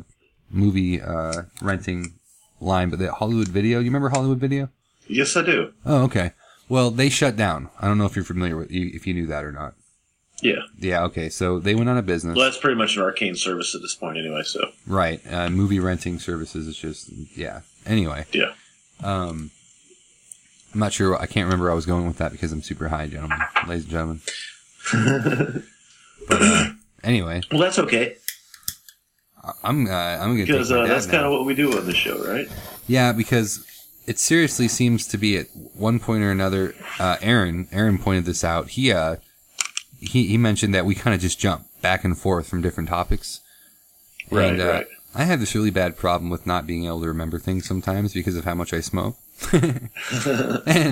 [0.51, 2.14] movie uh renting
[2.61, 3.78] line, but the Hollywood Video.
[3.80, 4.68] You remember Hollywood Video?
[5.09, 5.72] Yes, I do.
[5.84, 6.32] Oh, okay.
[6.68, 7.70] Well, they shut down.
[7.80, 9.74] I don't know if you're familiar with if you knew that or not.
[10.43, 10.62] Yeah.
[10.78, 11.03] Yeah.
[11.05, 11.28] Okay.
[11.28, 12.36] So they went out of business.
[12.36, 14.43] Well, that's pretty much an arcane service at this point, anyway.
[14.45, 15.20] So Right.
[15.30, 17.61] Uh, movie renting services is just yeah.
[17.84, 18.53] Anyway, yeah.
[19.03, 19.51] um,
[20.73, 21.16] I'm not sure.
[21.16, 23.85] I can't remember where I was going with that because I'm super high, gentlemen, ladies
[23.85, 25.62] and gentlemen.
[26.29, 26.68] But uh,
[27.03, 28.16] anyway, Well, that's okay
[29.43, 31.95] I- I'm uh, I'm gonna because uh, that's kind of what we do on the
[31.95, 32.49] show, right?
[32.87, 33.66] Yeah, because
[34.07, 36.75] it seriously seems to be at one point or another.
[36.99, 38.70] Uh, Aaron, Aaron pointed this out.
[38.70, 39.16] He, uh,
[40.01, 43.41] he, he mentioned that we kind of just jump back and forth from different topics.
[44.31, 44.87] Right, and, uh, right.
[45.14, 48.36] I have this really bad problem with not being able to remember things sometimes because
[48.36, 49.16] of how much I smoke.
[49.52, 49.90] and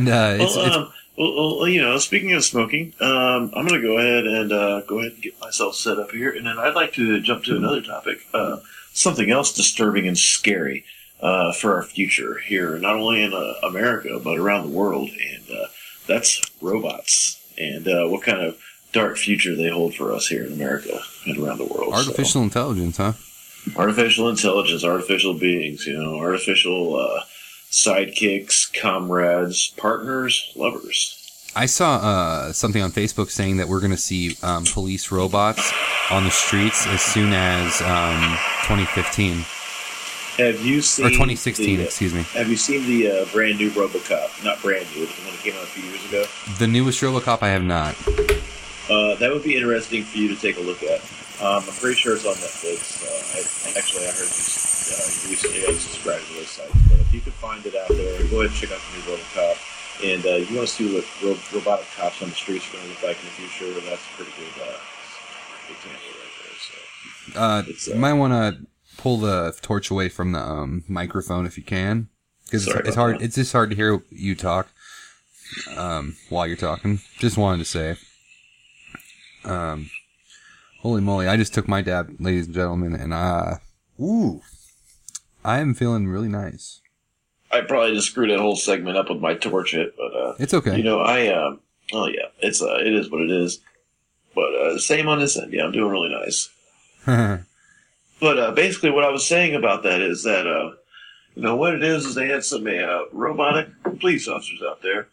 [0.08, 3.80] uh, it's, well, it's um, well, well, you know, speaking of smoking, um, I'm going
[3.80, 6.58] to go ahead and uh, go ahead and get myself set up here, and then
[6.58, 8.58] I'd like to jump to another topic, uh,
[8.92, 10.84] something else disturbing and scary
[11.22, 15.50] uh, for our future here, not only in uh, America but around the world, and
[15.50, 15.66] uh,
[16.06, 18.58] that's robots and uh, what kind of
[18.92, 21.92] dark future they hold for us here in America and around the world.
[21.92, 23.12] So- artificial intelligence, huh?
[23.76, 27.20] Artificial intelligence, artificial beings, you know, artificial uh,
[27.70, 31.16] sidekicks, comrades, partners, lovers.
[31.56, 35.72] I saw uh, something on Facebook saying that we're going to see um, police robots
[36.10, 38.20] on the streets as soon as um,
[38.68, 39.38] 2015
[40.38, 41.78] Have you seen or 2016.
[41.78, 42.22] the- excuse me.
[42.34, 44.44] Have you seen the uh, brand new RoboCop?
[44.44, 46.24] Not brand new, the one that came out a few years ago.
[46.58, 47.96] The newest RoboCop I have not.
[48.88, 51.00] Uh, that would be interesting for you to take a look at.
[51.42, 53.02] Um, I'm pretty sure it's on Netflix.
[53.46, 54.46] I, actually, I heard you
[54.90, 56.72] uh, recently unsubscribed to those sites.
[56.88, 59.16] But if you can find it out there, go ahead and check out the new
[59.16, 59.56] RoboCop.
[60.02, 62.84] And uh, you want to see what ro- robotic cops on the streets are going
[62.84, 63.68] to look like in the future.
[63.88, 64.78] That's a pretty good uh,
[65.68, 66.56] example right there.
[66.58, 67.40] So.
[67.40, 68.66] Uh, you uh, might want to
[68.96, 72.08] pull the torch away from the um, microphone if you can,
[72.44, 73.16] because it's, it's hard.
[73.16, 73.24] that.
[73.24, 74.68] It's just hard to hear you talk
[75.76, 77.00] um, while you're talking.
[77.18, 77.96] Just wanted to say,
[79.44, 79.90] um,
[80.80, 81.26] holy moly!
[81.28, 83.56] I just took my dab, ladies and gentlemen, and uh,
[84.00, 84.42] ooh,
[85.44, 86.80] I am feeling really nice.
[87.52, 90.54] I probably just screwed that whole segment up with my torch hit, but uh, It's
[90.54, 90.76] okay.
[90.76, 91.60] you know, I um,
[91.92, 93.60] oh yeah, it's uh, it is what it is.
[94.34, 95.52] But uh, same on this end.
[95.52, 96.48] Yeah, I'm doing really nice.
[98.20, 100.72] But uh, basically, what I was saying about that is that uh,
[101.34, 105.08] you know what it is is they had some uh, robotic police officers out there,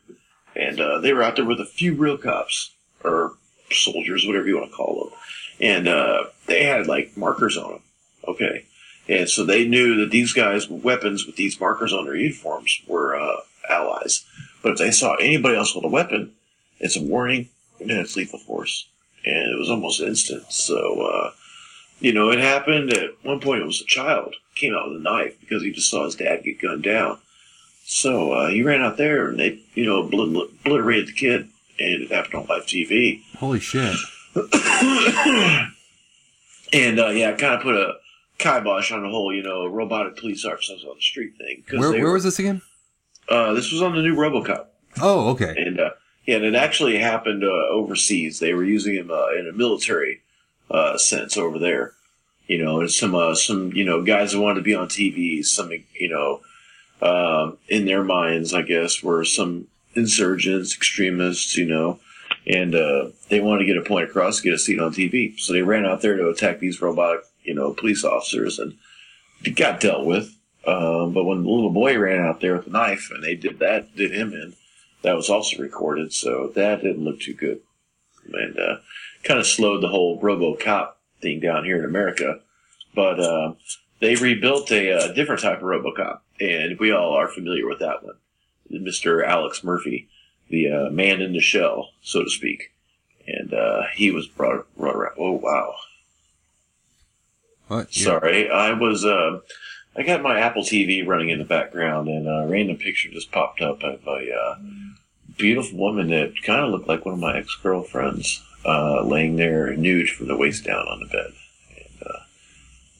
[0.57, 2.71] and uh, they were out there with a few real cops
[3.05, 3.35] or
[3.71, 5.13] soldiers, whatever you want to call them,
[5.59, 7.81] and uh, they had like markers on them.
[8.27, 8.65] Okay,
[9.07, 12.81] and so they knew that these guys with weapons with these markers on their uniforms
[12.87, 13.37] were uh,
[13.69, 14.25] allies.
[14.61, 16.33] But if they saw anybody else with a weapon,
[16.79, 17.49] it's a warning
[17.79, 18.87] and it's lethal force,
[19.25, 20.51] and it was almost instant.
[20.51, 21.01] So.
[21.01, 21.31] Uh,
[21.99, 23.63] you know, it happened at one point.
[23.63, 26.43] It was a child came out with a knife because he just saw his dad
[26.43, 27.19] get gunned down.
[27.85, 31.47] So uh, he ran out there and they, you know, obliterated the kid,
[31.79, 33.23] and it happened on live TV.
[33.37, 33.95] Holy shit!
[36.73, 37.93] and uh, yeah, kind of put a
[38.37, 41.63] kibosh on the whole, you know, robotic police officers on the street thing.
[41.79, 42.61] Where, where were- was this again?
[43.29, 44.67] Uh, this was on the new RoboCop.
[45.01, 45.53] Oh, okay.
[45.57, 45.89] and uh,
[46.25, 48.39] yeah, and it actually happened uh, overseas.
[48.39, 50.21] They were using him uh, in a military
[50.71, 51.93] uh, sense over there.
[52.47, 55.43] You know, and some uh, some you know guys that wanted to be on TV.
[55.43, 56.41] Some you know,
[57.01, 61.57] um, in their minds, I guess, were some insurgents, extremists.
[61.57, 61.99] You know,
[62.47, 65.37] and uh, they wanted to get a point across, get a seat on TV.
[65.37, 68.73] So they ran out there to attack these robotic, you know, police officers, and
[69.55, 70.33] got dealt with.
[70.65, 73.59] Um, but when the little boy ran out there with a knife, and they did
[73.59, 74.53] that, did him in
[75.01, 77.61] that was also recorded, so that didn't look too good,
[78.33, 78.77] and uh,
[79.23, 82.39] kind of slowed the whole RoboCop thing down here in America.
[82.95, 83.53] But uh,
[83.99, 88.03] they rebuilt a, uh different type of RoboCop, and we all are familiar with that
[88.03, 88.15] one,
[88.69, 90.09] Mister Alex Murphy,
[90.49, 92.71] the uh, man in the shell, so to speak,
[93.27, 95.15] and uh, he was brought, brought around.
[95.17, 95.75] Oh wow,
[97.67, 97.93] What?
[97.93, 99.05] Sorry, I was.
[99.05, 99.39] Uh,
[99.95, 103.61] I got my Apple TV running in the background, and a random picture just popped
[103.61, 104.55] up of a uh,
[105.37, 109.75] beautiful woman that kind of looked like one of my ex girlfriends, uh, laying there
[109.75, 111.31] nude from the waist down on the bed.
[111.75, 112.19] And uh,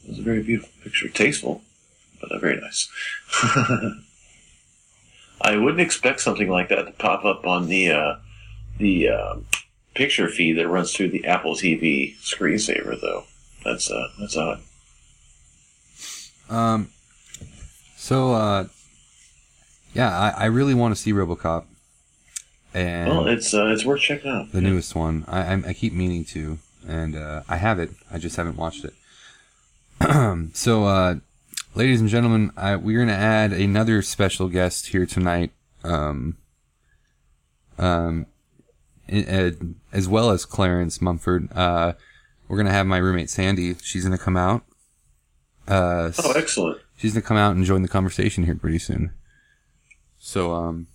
[0.04, 1.62] it was a very beautiful picture, tasteful,
[2.20, 2.88] but uh, very nice.
[5.40, 8.16] I wouldn't expect something like that to pop up on the uh,
[8.78, 9.36] the uh,
[9.94, 13.24] picture feed that runs through the Apple TV screensaver, though.
[13.64, 14.60] That's uh, that's odd.
[16.50, 16.90] Um.
[17.96, 18.68] So, uh,
[19.92, 21.64] yeah, I, I really want to see RoboCop,
[22.72, 24.52] and Well, it's uh, it's worth checking out.
[24.52, 25.24] the newest one.
[25.28, 27.90] I, I I keep meaning to, and uh, I have it.
[28.10, 28.94] I just haven't watched it.
[30.54, 31.16] so, uh,
[31.78, 35.52] ladies and gentlemen, I, we're gonna add another special guest here tonight.
[35.84, 36.36] Um.
[37.78, 38.26] Um.
[39.08, 41.56] as well as Clarence Mumferd.
[41.56, 41.92] Uh,
[42.48, 43.76] we're gonna have my roommate Sandy.
[43.80, 44.64] She's gonna come out.
[45.68, 46.80] Uh, Oh, excellent.
[46.96, 49.12] she's gonna come out and join the conversation here pretty soon.
[50.18, 50.88] So, um,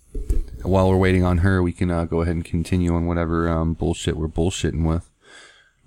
[0.62, 3.72] while we're waiting on her, we can uh, go ahead and continue on whatever um,
[3.72, 5.08] bullshit we're bullshitting with.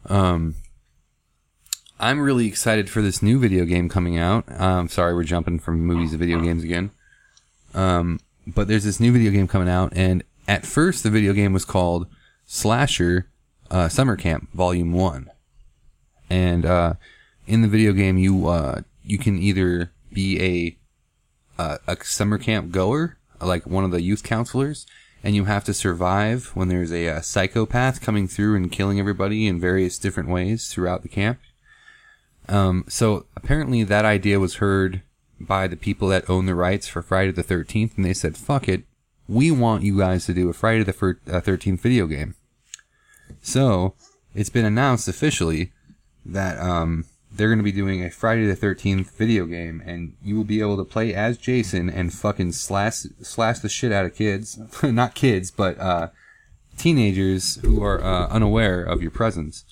[0.08, 0.56] Um,
[2.00, 4.46] I'm really excited for this new video game coming out.
[4.60, 6.92] Um, sorry, we're jumping from movies to video games again.
[7.74, 11.54] Um, but there's this new video game coming out, and at first the video game
[11.54, 12.08] was called
[12.46, 13.30] Slasher
[13.72, 15.32] uh, Summer Camp Volume One,
[16.30, 16.94] and uh,
[17.48, 20.78] in the video game you uh, you can either be a
[21.60, 24.86] a summer camp goer, like one of the youth counselors,
[25.24, 29.48] and you have to survive when there's a, uh psychopath coming through and killing everybody
[29.48, 31.40] in various different ways throughout the camp.
[32.50, 35.02] Um, so apparently that idea was heard
[35.40, 38.68] by the people that own the rights for Friday the 13th, and they said, fuck
[38.68, 38.84] it,
[39.28, 42.36] we want you guys to do a Friday the uh, 13th video game.
[43.42, 43.94] So
[44.34, 45.72] it's been announced officially
[46.26, 50.36] that um, they're going to be doing a Friday the 13th video game, and you
[50.36, 54.16] will be able to play as Jason and fucking slash slash the shit out of
[54.16, 54.60] kids.
[54.84, 56.10] Not kids, but uh,
[56.78, 59.66] teenagers who are uh, unaware of your presence.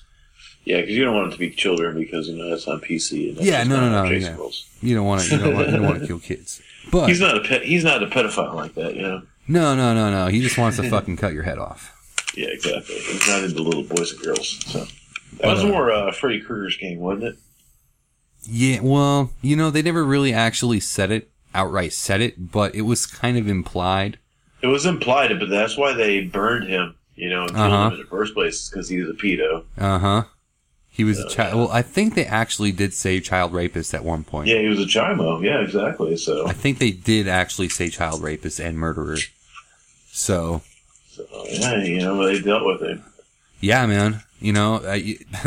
[0.66, 3.28] Yeah, because you don't want it to be children because you know that's on PC.
[3.28, 4.34] And that's Yeah, no, no, no, yeah.
[4.36, 4.66] rolls.
[4.82, 5.30] You don't want to.
[5.36, 5.66] You don't want.
[5.70, 6.60] You don't want to kill kids.
[6.92, 7.62] But He's not a pet.
[7.62, 8.94] He's not a pedophile like that.
[8.94, 9.22] You know.
[9.48, 10.26] no, no, no, no.
[10.26, 11.92] He just wants to fucking cut your head off.
[12.36, 12.96] Yeah, exactly.
[12.96, 14.62] He's not into little boys and girls.
[14.66, 14.80] So
[15.40, 17.36] that was Uh, more uh, Freddy Krueger's game, wasn't it?
[18.42, 18.80] Yeah.
[18.82, 21.94] Well, you know, they never really actually said it outright.
[21.94, 24.18] Said it, but it was kind of implied.
[24.60, 26.94] It was implied, but that's why they burned him.
[27.14, 27.86] You know, and killed Uh-huh.
[27.86, 29.64] him in the first place because he was a pedo.
[29.78, 30.22] Uh huh.
[30.96, 31.54] He was a child.
[31.58, 34.48] Well, I think they actually did say child rapist at one point.
[34.48, 35.42] Yeah, he was a chimo.
[35.44, 36.16] Yeah, exactly.
[36.16, 39.18] So, I think they did actually say child rapist and murderer.
[40.10, 40.62] So
[41.10, 43.04] so yeah, you know, they dealt with him.
[43.60, 44.22] yeah, man.
[44.40, 44.92] You know, uh,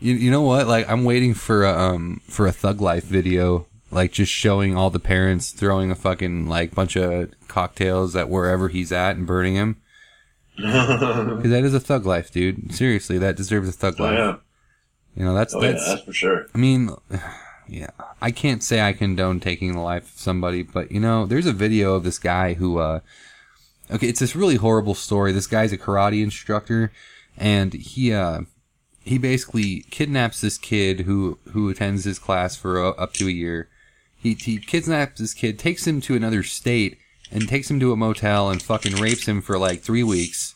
[0.00, 0.68] you, you know what?
[0.68, 4.90] Like I'm waiting for a um for a Thug Life video, like just showing all
[4.90, 9.54] the parents throwing a fucking like bunch of cocktails at wherever he's at and burning
[9.56, 9.76] him.
[10.58, 12.72] Because that is a Thug Life, dude.
[12.74, 14.14] Seriously, that deserves a Thug Oh Life.
[14.18, 14.36] yeah,
[15.18, 15.86] You know, that's oh yeah, that's.
[15.86, 16.46] that's for sure.
[16.54, 16.90] I mean,
[17.68, 17.90] yeah,
[18.22, 21.52] I can't say I condone taking the life of somebody, but you know, there's a
[21.52, 23.00] video of this guy who, uh,
[23.90, 25.32] okay, it's this really horrible story.
[25.32, 26.92] This guy's a karate instructor,
[27.36, 28.42] and he, uh,
[29.02, 33.32] he basically kidnaps this kid who who attends his class for uh, up to a
[33.32, 33.68] year.
[34.16, 36.96] He he kidnaps this kid, takes him to another state,
[37.32, 40.54] and takes him to a motel and fucking rapes him for like three weeks.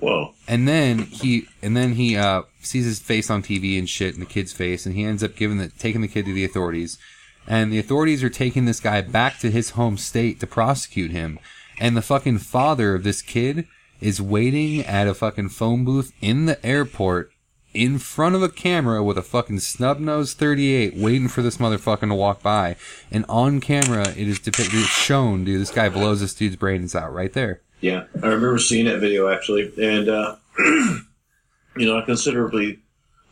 [0.00, 0.34] Whoa.
[0.48, 4.22] And then he and then he uh, sees his face on TV and shit, and
[4.22, 6.98] the kid's face, and he ends up giving the taking the kid to the authorities,
[7.46, 11.38] and the authorities are taking this guy back to his home state to prosecute him,
[11.78, 13.66] and the fucking father of this kid
[14.00, 17.30] is waiting at a fucking phone booth in the airport
[17.74, 22.08] in front of a camera with a fucking snub nose 38 waiting for this motherfucker
[22.08, 22.74] to walk by.
[23.10, 26.94] And on camera it is depicted it's shown dude this guy blows this dude's brains
[26.94, 32.02] out right there Yeah, I remember seeing that video actually, and uh, you know, I
[32.02, 32.80] considerably,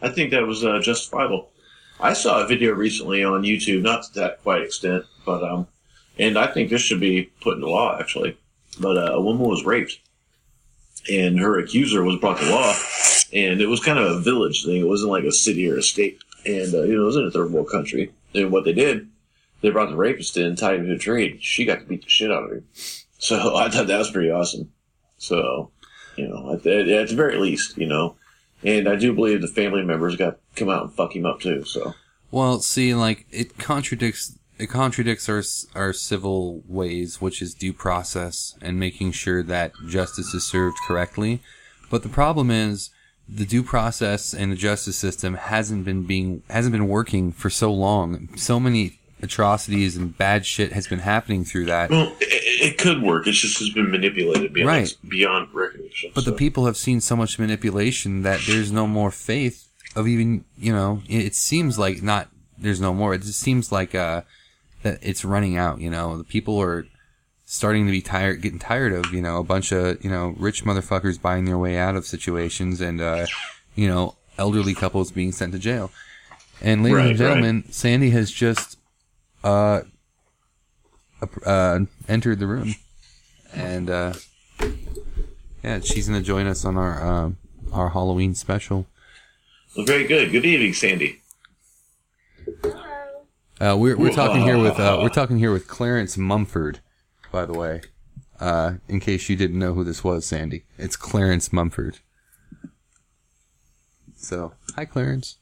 [0.01, 1.51] I think that was uh, justifiable.
[2.01, 5.67] I saw a video recently on YouTube, not to that quite extent, but um,
[6.19, 8.39] and I think this should be put into law actually.
[8.81, 9.99] But uh, a woman was raped,
[11.13, 12.75] and her accuser was brought to law,
[13.33, 14.81] and it was kind of a village thing.
[14.81, 17.27] It wasn't like a city or a state, and uh, you know, it was in
[17.27, 18.13] a third world country.
[18.35, 19.09] And what they did,
[19.61, 21.39] they brought the rapist in, tied him to a tree.
[21.41, 22.65] She got to beat the shit out of him.
[23.19, 24.73] So I thought that was pretty awesome.
[25.19, 25.71] So,
[26.17, 28.17] you know, at the, at the very least, you know,
[28.63, 31.65] and I do believe the family members got come out and fuck him up too.
[31.65, 31.95] So,
[32.31, 35.43] Well, see, like it contradicts it contradicts our
[35.81, 41.41] our civil ways, which is due process and making sure that justice is served correctly.
[41.91, 42.91] But the problem is
[43.29, 47.73] the due process and the justice system hasn't been being hasn't been working for so
[47.73, 48.37] long.
[48.37, 51.91] So many atrocities and bad shit has been happening through that.
[51.91, 53.27] well, it, it could work.
[53.27, 54.97] It's just has been manipulated beyond Right.
[55.09, 56.13] beyond recognition.
[56.15, 60.45] But the people have seen so much manipulation that there's no more faith of even,
[60.57, 63.15] you know, it, it seems like not, there's no more.
[63.15, 64.23] It just seems like, uh,
[64.83, 66.87] that it's running out, you know, the people are
[67.45, 70.65] starting to be tired, getting tired of, you know, a bunch of, you know, rich
[70.65, 73.27] motherfuckers buying their way out of situations and, uh,
[73.75, 75.91] you know, elderly couples being sent to jail.
[76.61, 78.78] And ladies Right, and gentlemen, Sandy has just,
[79.45, 79.83] uh,
[81.45, 82.75] uh, entered the room.
[83.53, 84.15] And, uh,
[85.63, 87.37] yeah, she's gonna join us on our um,
[87.73, 88.87] our Halloween special.
[89.77, 90.31] Well, very good.
[90.33, 91.21] Good evening, Sandy.
[92.63, 93.27] Hello.
[93.61, 96.77] Uh, we're we're talking here with uh, we're talking here with Clarence Mumferd,
[97.33, 97.83] by the way.
[98.41, 101.99] Uh, in case you didn't know who this was, Sandy, it's Clarence Mumferd.
[104.17, 105.39] So, hi Clarence.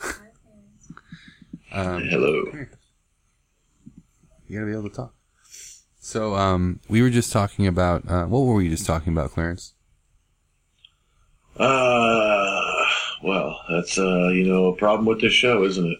[0.00, 0.10] hi,
[0.42, 0.92] Clarence.
[1.72, 2.66] Um, Hello.
[4.48, 5.14] You gotta be able to talk.
[5.98, 9.74] So, um, we were just talking about uh, what were we just talking about, Clarence?
[11.56, 12.84] Uh,
[13.22, 15.98] well, that's uh, you know, a problem with this show, isn't it?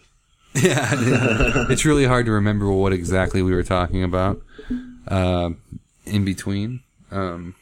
[0.62, 0.88] Yeah,
[1.70, 4.40] it's really hard to remember what exactly we were talking about
[5.08, 5.50] uh,
[6.04, 6.80] in between.
[7.10, 7.54] Um,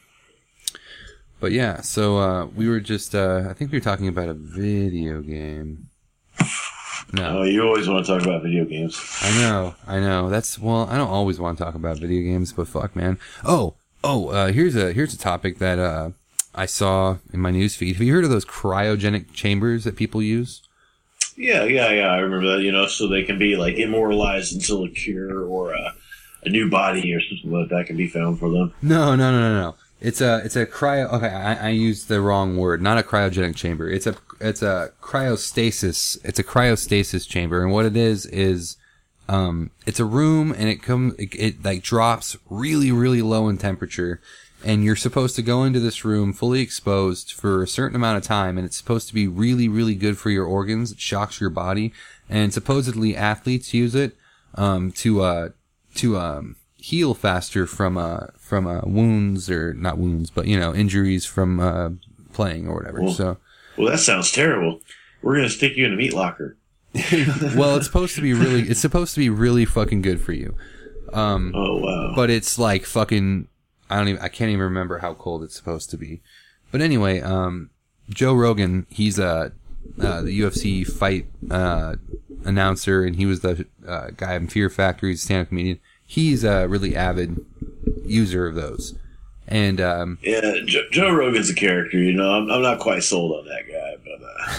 [1.39, 4.33] but yeah, so uh, we were just, uh, I think we were talking about a
[4.33, 5.89] video game.
[7.13, 8.99] No, Oh, you always want to talk about video games.
[9.21, 10.29] I know, I know.
[10.29, 13.17] That's well, I don't always want to talk about video games, but fuck, man.
[13.43, 16.11] Oh, oh, uh, here's a here's a topic that uh,
[16.53, 17.95] I saw in my news feed.
[17.95, 20.61] Have you heard of those cryogenic chambers that people use?
[21.37, 22.07] Yeah, yeah, yeah.
[22.07, 22.63] I remember that.
[22.63, 25.93] You know, so they can be like immortalized until a cure or a,
[26.43, 28.73] a new body or something like that can be found for them.
[28.81, 29.75] No, no, no, no, no.
[30.01, 31.11] It's a it's a cryo.
[31.13, 32.81] Okay, I, I used the wrong word.
[32.81, 33.89] Not a cryogenic chamber.
[33.89, 36.17] It's a it's a cryostasis.
[36.23, 38.77] It's a cryostasis chamber, and what it is is,
[39.29, 43.57] um, it's a room, and it comes it, it like drops really really low in
[43.57, 44.19] temperature,
[44.65, 48.23] and you're supposed to go into this room fully exposed for a certain amount of
[48.23, 50.91] time, and it's supposed to be really, really good for your organs.
[50.91, 51.93] It shocks your body,
[52.29, 54.17] and supposedly athletes use it
[54.55, 55.49] um, to uh,
[55.95, 56.57] to um,
[56.89, 61.59] heal faster from uh, from uh, wounds or not wounds, but you know injuries from
[61.59, 61.89] uh,
[62.33, 63.01] playing or whatever.
[63.01, 63.37] Well- so,
[63.77, 64.81] Well, that sounds terrible.
[65.21, 66.57] We're gonna stick you in a meat locker.
[67.55, 70.55] well, it's supposed to be really, it's supposed to be really fucking good for you.
[71.13, 72.13] Um, Oh wow.
[72.15, 73.47] but it's like fucking
[73.89, 76.21] I don't even I can't even remember how cold it's supposed to be.
[76.71, 77.69] But anyway, um
[78.09, 79.51] Joe Rogan, he's a
[79.99, 81.95] uh, the UFC fight uh,
[82.43, 85.79] announcer, and he was the uh, guy in Fear Factory, stand-up comedian.
[86.05, 87.43] He's a really avid
[88.05, 88.93] user of those,
[89.47, 91.97] and um, Yeah, Joe, Joe Rogan's a character.
[91.97, 93.95] You know, I'm, I'm not quite sold on that guy,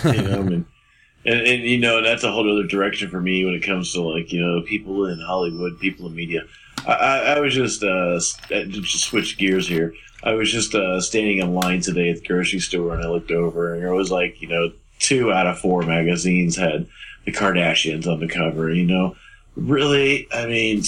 [0.02, 0.66] but uh, you know, I mean,
[1.24, 4.02] and, and you know, that's a whole other direction for me when it comes to
[4.02, 6.42] like you know people in Hollywood, people in media.
[6.86, 9.94] I, I, I was just uh, s- uh, just switch gears here.
[10.24, 13.30] I was just uh, standing in line today at the grocery store, and I looked
[13.30, 16.86] over, and there was like you know two out of four magazines had
[17.24, 18.72] the Kardashians on the cover.
[18.72, 19.16] You know,
[19.54, 20.82] really, I mean,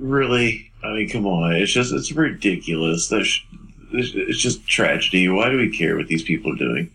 [0.00, 3.08] really, I mean, come on, it's just it's ridiculous.
[3.08, 3.44] There's
[3.92, 5.28] it's just tragedy.
[5.28, 6.90] Why do we care what these people are doing?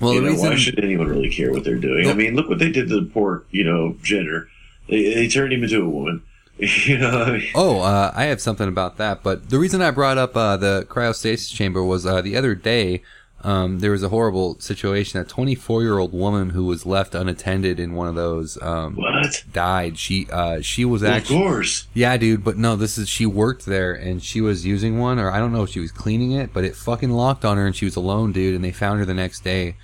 [0.00, 2.08] well, you the know, reason why should anyone really care what they're doing?
[2.08, 4.48] I mean, look what they did to the poor, you know, Jenner.
[4.88, 6.22] They, they turned him into a woman.
[6.58, 9.22] you know, I mean, Oh, uh, I have something about that.
[9.22, 13.02] But the reason I brought up uh, the cryostasis chamber was uh, the other day.
[13.44, 15.20] Um, there was a horrible situation.
[15.20, 19.42] A 24 year old woman who was left unattended in one of those um, what?
[19.52, 19.98] died.
[19.98, 21.88] She uh, she was Well, of actually course.
[21.92, 22.44] yeah, dude.
[22.44, 25.52] But no, this is she worked there and she was using one, or I don't
[25.52, 27.96] know if she was cleaning it, but it fucking locked on her and she was
[27.96, 28.54] alone, dude.
[28.54, 29.74] And they found her the next day,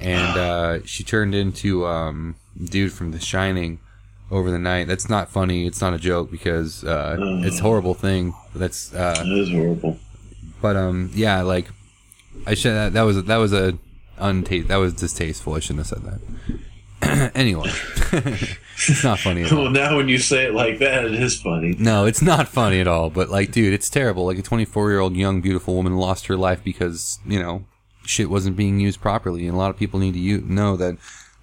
[0.00, 3.78] and uh, she turned into um, dude from The Shining
[4.30, 4.88] over the night.
[4.88, 5.66] That's not funny.
[5.68, 8.34] It's not a joke because uh, it's a horrible thing.
[8.56, 9.98] That's uh, That is horrible.
[10.60, 11.70] but um, yeah, like
[12.46, 13.78] I should that, that was that was a
[14.18, 15.54] untaste that was distasteful.
[15.54, 16.02] I shouldn't have said
[17.00, 17.32] that.
[17.34, 17.70] anyway,
[18.12, 19.62] it's not funny at all.
[19.64, 21.74] Well, now when you say it like that, it is funny.
[21.78, 23.08] No, it's not funny at all.
[23.10, 24.26] But like, dude, it's terrible.
[24.26, 27.64] Like a 24 year old young beautiful woman lost her life because you know
[28.04, 30.96] shit wasn't being used properly, and a lot of people need to u- know that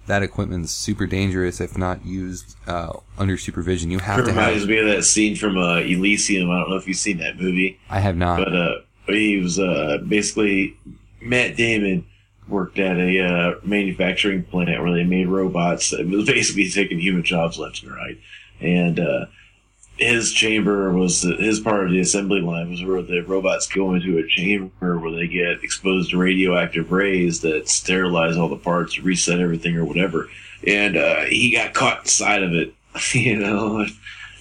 [0.06, 3.90] that equipment's super dangerous if not used uh, under supervision.
[3.90, 4.68] You have It to reminds have.
[4.68, 6.50] me of that scene from uh, Elysium.
[6.50, 7.80] I don't know if you've seen that movie.
[7.90, 8.38] I have not.
[8.38, 8.74] but uh,
[9.14, 10.76] he was uh, basically
[11.20, 12.06] Matt Damon
[12.48, 17.22] worked at a uh, manufacturing plant where they made robots that was basically taking human
[17.22, 18.18] jobs left and right,
[18.60, 19.26] and uh,
[19.96, 24.18] his chamber was his part of the assembly line was where the robots go into
[24.18, 29.40] a chamber where they get exposed to radioactive rays that sterilize all the parts, reset
[29.40, 30.28] everything or whatever,
[30.66, 32.72] and uh, he got caught inside of it.
[33.12, 33.80] You know,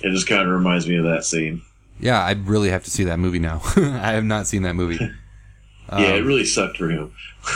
[0.02, 1.62] it just kind of reminds me of that scene.
[2.00, 3.62] Yeah, I really have to see that movie now.
[3.76, 4.96] I have not seen that movie.
[5.92, 7.12] yeah, it Um, really sucked for him.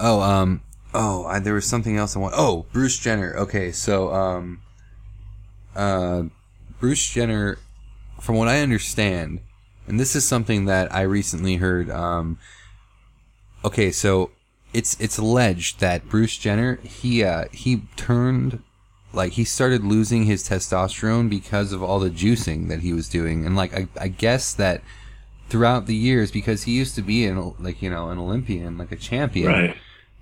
[0.00, 0.62] Oh, um,
[0.94, 2.34] oh, I, there was something else I want.
[2.36, 3.34] Oh, Bruce Jenner.
[3.36, 4.60] Okay, so, um,
[5.76, 6.24] uh,
[6.80, 7.58] Bruce Jenner,
[8.20, 9.40] from what I understand,
[9.86, 11.90] and this is something that I recently heard.
[11.90, 12.38] Um,
[13.64, 14.30] okay, so
[14.72, 18.62] it's it's alleged that Bruce Jenner he uh, he turned
[19.18, 23.44] like he started losing his testosterone because of all the juicing that he was doing,
[23.44, 24.80] and like I, I guess that
[25.50, 28.92] throughout the years because he used to be an like you know an Olympian like
[28.92, 29.76] a champion right.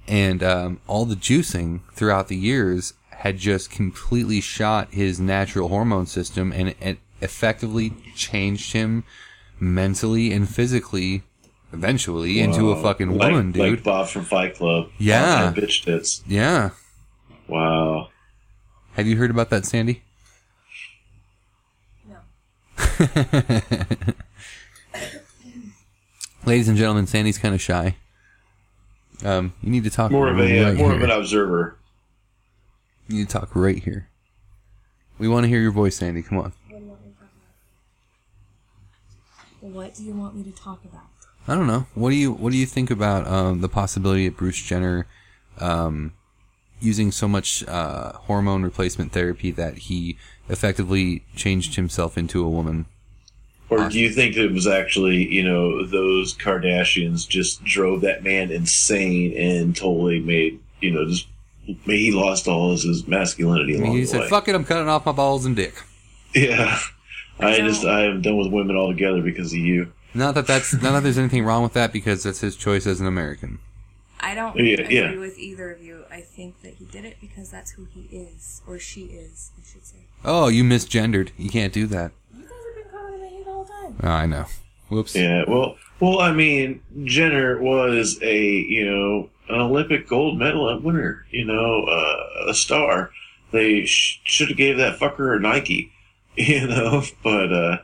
[0.07, 6.07] and um, all the juicing throughout the years had just completely shot his natural hormone
[6.07, 9.03] system and it effectively changed him
[9.59, 11.23] mentally and physically
[11.73, 14.91] eventually into a fucking Like- woman dude Like Bob from Fight Club.
[14.99, 15.53] Yeah.
[15.57, 16.23] Bitch tits.
[16.29, 16.71] yeah
[17.49, 18.11] Wow.
[18.97, 20.03] Have you heard about that sandy
[22.09, 22.17] No.
[26.45, 27.97] ladies and gentlemen sandy's kind of shy
[29.25, 30.97] um, you need to talk More of a uh, right more here.
[30.99, 31.77] of an observer.
[33.09, 34.09] you need to talk right here
[35.19, 37.31] we want to hear your voice sandy come on What do you want me to
[37.33, 37.33] talk
[39.63, 39.73] about?
[39.73, 41.03] What do you want me to talk about?
[41.49, 41.87] I don't know.
[41.95, 45.07] What do you What do you think about um, the possibility of Bruce Jenner
[45.59, 46.13] um,
[46.81, 50.17] using so much uh, hormone replacement therapy that he
[50.49, 52.87] effectively changed himself into a woman?
[53.69, 58.53] Or do you think it was actually, you know, those Kardashians just drove that man
[58.53, 61.27] insane and totally made, you know, just
[61.85, 64.29] he lost all his, his masculinity along he the said, way.
[64.29, 65.75] "Fuck it, I'm cutting off my balls and dick."
[66.33, 66.79] Yeah.
[67.41, 67.69] I No.
[67.69, 69.93] just I am done with women altogether because of you.
[70.15, 73.01] Not that that's not that there's anything wrong with that because that's his choice as
[73.01, 73.59] an American.
[74.21, 75.17] I don't Yeah, agree yeah.
[75.17, 76.05] with either of you.
[76.11, 79.63] I think that he did it because that's who he is, or she is, I
[79.71, 79.99] should say.
[80.25, 81.31] Oh, you misgendered.
[81.37, 82.13] You can't do that.
[82.35, 83.97] You guys have been calling him a he the whole time.
[84.03, 84.47] Oh, I know.
[84.89, 85.15] Whoops.
[85.15, 91.27] Yeah, well, well, I mean, Jenner was a you know an Olympic gold medal winner,
[91.31, 93.11] you know, uh, a star.
[93.53, 95.93] They sh- should have gave that fucker a Nike,
[96.37, 97.79] you know, but uh,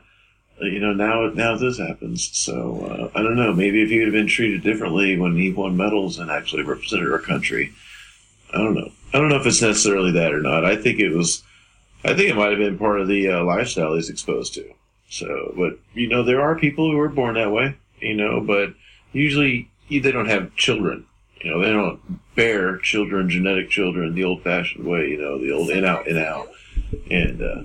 [0.65, 2.29] you know now now this happens.
[2.33, 3.53] So uh, I don't know.
[3.53, 7.11] Maybe if he would have been treated differently when he won medals and actually represented
[7.11, 7.73] our country,
[8.53, 8.91] I don't know.
[9.13, 10.65] I don't know if it's necessarily that or not.
[10.65, 11.43] I think it was.
[12.05, 14.73] I think it might have been part of the uh, lifestyle he's exposed to.
[15.09, 18.73] So, but you know, there are people who are born that way, you know, but
[19.11, 21.05] usually they don't have children.
[21.39, 21.99] You know, they don't
[22.35, 25.09] bear children, genetic children, the old-fashioned way.
[25.09, 26.49] You know, the old in out, in out,
[27.11, 27.63] and uh,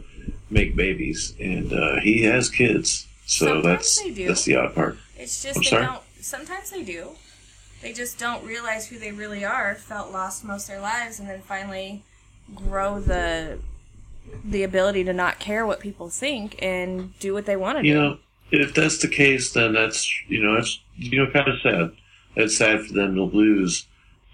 [0.50, 1.34] make babies.
[1.40, 4.28] And uh, he has kids, so Sometimes that's they do.
[4.28, 4.96] that's the odd part.
[5.16, 5.86] It's just I'm they sorry?
[5.86, 6.02] don't.
[6.20, 7.10] Sometimes they do.
[7.82, 9.74] They just don't realize who they really are.
[9.76, 12.02] Felt lost most of their lives, and then finally
[12.54, 13.58] grow the
[14.44, 17.94] the ability to not care what people think and do what they want to You
[17.94, 18.00] do.
[18.00, 18.18] know,
[18.50, 21.92] if that's the case, then that's you know, it's you know, kind of sad.
[22.36, 23.86] It's sad for them to lose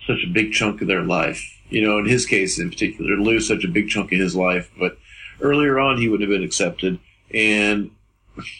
[0.06, 1.42] such a big chunk of their life.
[1.70, 4.34] You know, in his case in particular, to lose such a big chunk of his
[4.36, 4.70] life.
[4.78, 4.98] But
[5.45, 6.99] earlier on, he would have been accepted,
[7.32, 7.90] and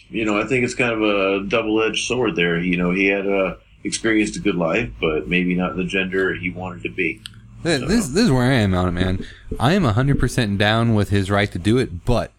[0.09, 2.59] you know, I think it's kind of a double-edged sword there.
[2.59, 6.49] You know, he had uh, experienced a good life, but maybe not the gender he
[6.49, 7.21] wanted to be.
[7.63, 9.25] This, this this is where I am on it, man.
[9.59, 12.31] I am 100% down with his right to do it, but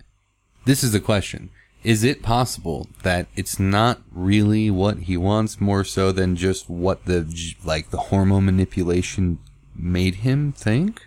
[0.64, 1.50] this is the question.
[1.82, 7.04] Is it possible that it's not really what he wants more so than just what
[7.04, 7.26] the
[7.64, 9.38] like the hormone manipulation
[9.74, 11.06] made him think?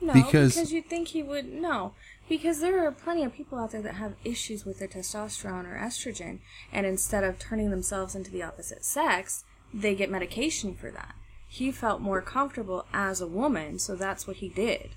[0.00, 1.52] No, Because- because, you'd think he would.
[1.52, 1.92] No,
[2.30, 5.76] because there are plenty of people out there that have issues with their testosterone or
[5.76, 6.38] estrogen,
[6.72, 11.16] and instead of turning themselves into the opposite sex, they get medication for that.
[11.48, 14.90] He felt more comfortable as a woman, so that's what he did.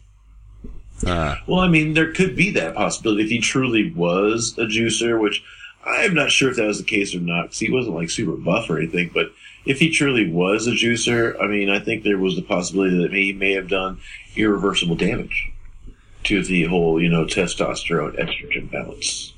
[1.05, 5.19] Uh, Well, I mean, there could be that possibility if he truly was a juicer,
[5.19, 5.43] which
[5.83, 8.37] I'm not sure if that was the case or not, because he wasn't like super
[8.37, 9.09] buff or anything.
[9.11, 9.31] But
[9.65, 13.11] if he truly was a juicer, I mean, I think there was the possibility that
[13.11, 13.99] he may have done
[14.35, 15.52] irreversible damage
[16.25, 19.33] to the whole, you know, testosterone estrogen balance.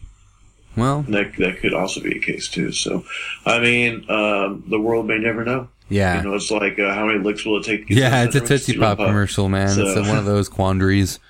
[0.78, 2.72] well, that that could also be a case too.
[2.72, 3.04] So,
[3.46, 5.70] I mean, um, the world may never know.
[5.90, 6.18] yeah.
[6.18, 7.88] You know, it's like uh, how many licks will it take?
[7.88, 9.70] to yeah, it's a Tootsie Tootsie Pop commercial, man.
[9.70, 11.20] So- it's one of those quandaries.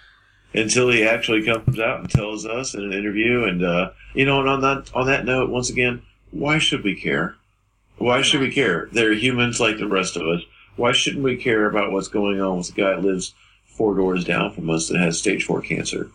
[0.56, 3.44] until he actually comes out and tells us in an interview.
[3.44, 6.02] And uh, you know, and on that on that note, once again,
[6.32, 7.36] why should we care?
[7.98, 8.90] Why should we care?
[8.92, 10.42] They're humans like the rest of us.
[10.76, 13.34] Why shouldn't we care about what's going on with the guy that lives
[13.76, 16.10] four doors down from us that has stage four cancer?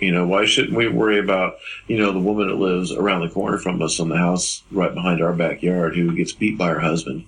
[0.00, 1.56] You know, why shouldn't we worry about,
[1.86, 4.92] you know, the woman that lives around the corner from us on the house right
[4.92, 7.24] behind our backyard who gets beat by her husband?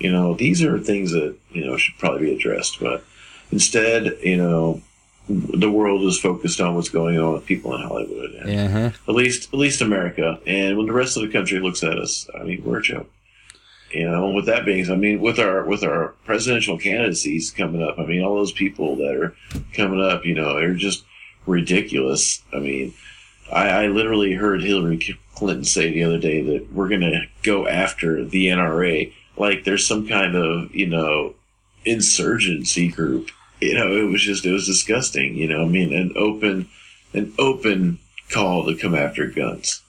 [0.00, 2.80] You know, these are things that, you know, should probably be addressed.
[2.80, 3.04] But
[3.52, 4.82] instead, you know,
[5.28, 8.32] the world is focused on what's going on with people in Hollywood.
[8.34, 8.68] And Yeah.
[8.68, 8.90] huh?
[9.08, 10.40] At least, at least America.
[10.46, 13.10] And when the rest of the country looks at us, I mean, we're a joke.
[13.96, 17.98] You know, with that being, I mean, with our with our presidential candidacies coming up,
[17.98, 19.34] I mean, all those people that are
[19.72, 21.04] coming up, you know, they're just
[21.46, 22.42] ridiculous.
[22.52, 22.94] I mean,
[23.50, 27.66] I, I literally heard Hillary Clinton say the other day that we're going to go
[27.68, 31.34] after the NRA like there's some kind of you know
[31.84, 33.30] insurgency group.
[33.60, 35.36] You know, it was just it was disgusting.
[35.36, 36.68] You know, I mean, an open
[37.12, 37.98] an open
[38.30, 39.82] call to come after guns.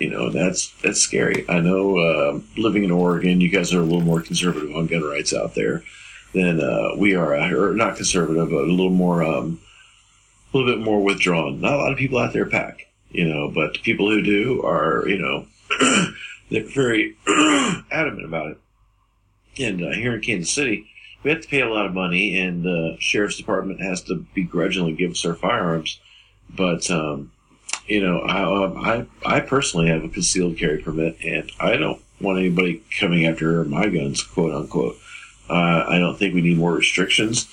[0.00, 1.44] You know, that's that's scary.
[1.48, 5.02] I know uh, living in Oregon, you guys are a little more conservative on gun
[5.02, 5.82] rights out there
[6.32, 9.60] than uh, we are, or not conservative, but a little more, um,
[10.52, 11.60] a little bit more withdrawn.
[11.60, 15.06] Not a lot of people out there pack, you know, but people who do are,
[15.06, 15.46] you know,
[16.50, 17.16] they're very
[17.90, 18.58] adamant about it.
[19.58, 20.86] And uh, here in Kansas City,
[21.22, 24.94] we have to pay a lot of money, and the sheriff's department has to begrudgingly
[24.94, 26.00] give us our firearms.
[26.48, 27.32] But um,
[27.90, 32.00] you know, I, um, I I personally have a concealed carry permit, and I don't
[32.20, 34.96] want anybody coming after my guns, quote unquote.
[35.48, 37.48] Uh, I don't think we need more restrictions.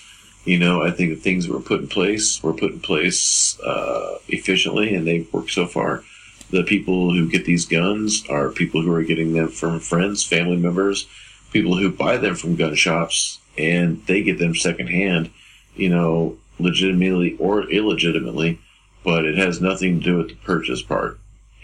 [0.46, 3.60] You know, I think the things that were put in place were put in place
[3.62, 6.04] uh, efficiently, and they've worked so far.
[6.52, 10.56] The people who get these guns are people who are getting them from friends, family
[10.56, 11.08] members,
[11.52, 15.32] people who buy them from gun shops, and they get them secondhand.
[15.76, 18.60] You know, legitimately or illegitimately
[19.08, 21.18] but it has nothing to do with the purchase part.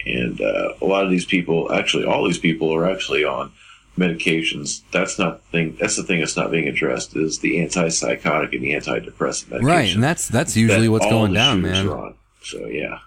[0.06, 3.52] And uh, a lot of these people, actually, all these people are actually on
[3.98, 4.80] medications.
[4.92, 5.76] That's not the thing.
[5.78, 9.66] That's the thing that's not being addressed is the antipsychotic and the antidepressant medication.
[9.66, 12.14] Right, and that's that's usually that what's going down, man.
[12.42, 13.00] So yeah.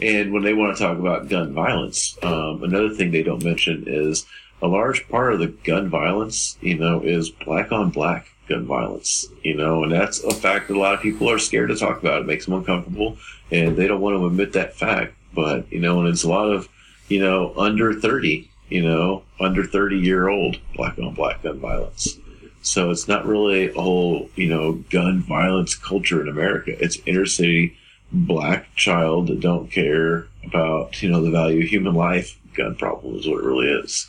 [0.00, 3.84] And when they want to talk about gun violence, um, another thing they don't mention
[3.88, 4.24] is
[4.62, 9.26] a large part of the gun violence, you know, is black on black gun violence,
[9.42, 11.98] you know, and that's a fact that a lot of people are scared to talk
[12.00, 12.20] about.
[12.20, 13.16] It makes them uncomfortable
[13.50, 15.14] and they don't want to admit that fact.
[15.32, 16.68] But, you know, and it's a lot of
[17.10, 22.16] you know, under 30, you know, under 30 year old black on black gun violence.
[22.62, 26.72] So it's not really a whole, you know, gun violence culture in America.
[26.82, 27.76] It's inner city
[28.12, 32.38] black child that don't care about, you know, the value of human life.
[32.54, 34.08] Gun problem is what it really is.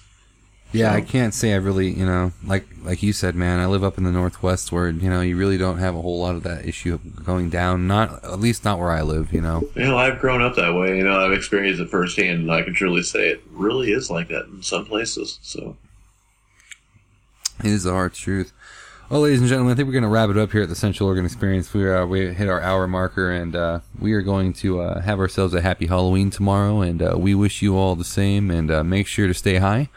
[0.74, 3.60] Yeah, I can't say I really, you know, like like you said, man.
[3.60, 6.20] I live up in the northwest, where you know you really don't have a whole
[6.20, 7.88] lot of that issue of going down.
[7.88, 9.68] Not at least not where I live, you know.
[9.76, 10.98] You know, I've grown up that way.
[10.98, 14.30] You know, I've experienced it firsthand, and I can truly say it really is like
[14.30, 15.40] that in some places.
[15.42, 15.76] So
[17.60, 18.54] it is the hard truth.
[19.10, 20.76] Well, ladies and gentlemen, I think we're going to wrap it up here at the
[20.76, 21.74] Central Oregon Experience.
[21.74, 25.20] We uh, we hit our hour marker, and uh, we are going to uh, have
[25.20, 26.80] ourselves a happy Halloween tomorrow.
[26.80, 28.50] And uh, we wish you all the same.
[28.50, 29.90] And uh, make sure to stay high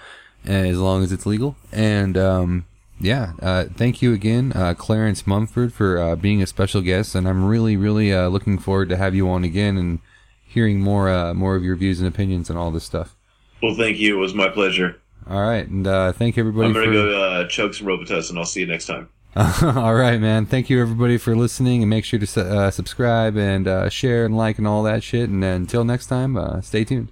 [0.44, 1.56] as long as it's legal.
[1.72, 2.66] And um,
[3.00, 7.14] yeah, uh, thank you again, uh, Clarence Mumferd, for uh, being a special guest.
[7.14, 9.98] And I'm really, really uh, looking forward to have you on again and
[10.46, 13.16] hearing more, uh, more of your views and opinions and all this stuff.
[13.62, 14.16] Well, thank you.
[14.16, 15.00] It was my pleasure.
[15.28, 16.68] All right, and uh, thank everybody.
[16.68, 16.92] I'm gonna for...
[16.92, 19.08] go uh, chug some Robitussin, and I'll see you next time.
[19.36, 20.44] all right, man.
[20.44, 24.36] Thank you everybody for listening, and make sure to uh, subscribe and uh, share and
[24.36, 25.30] like and all that shit.
[25.30, 27.10] And until next time, uh, stay tuned.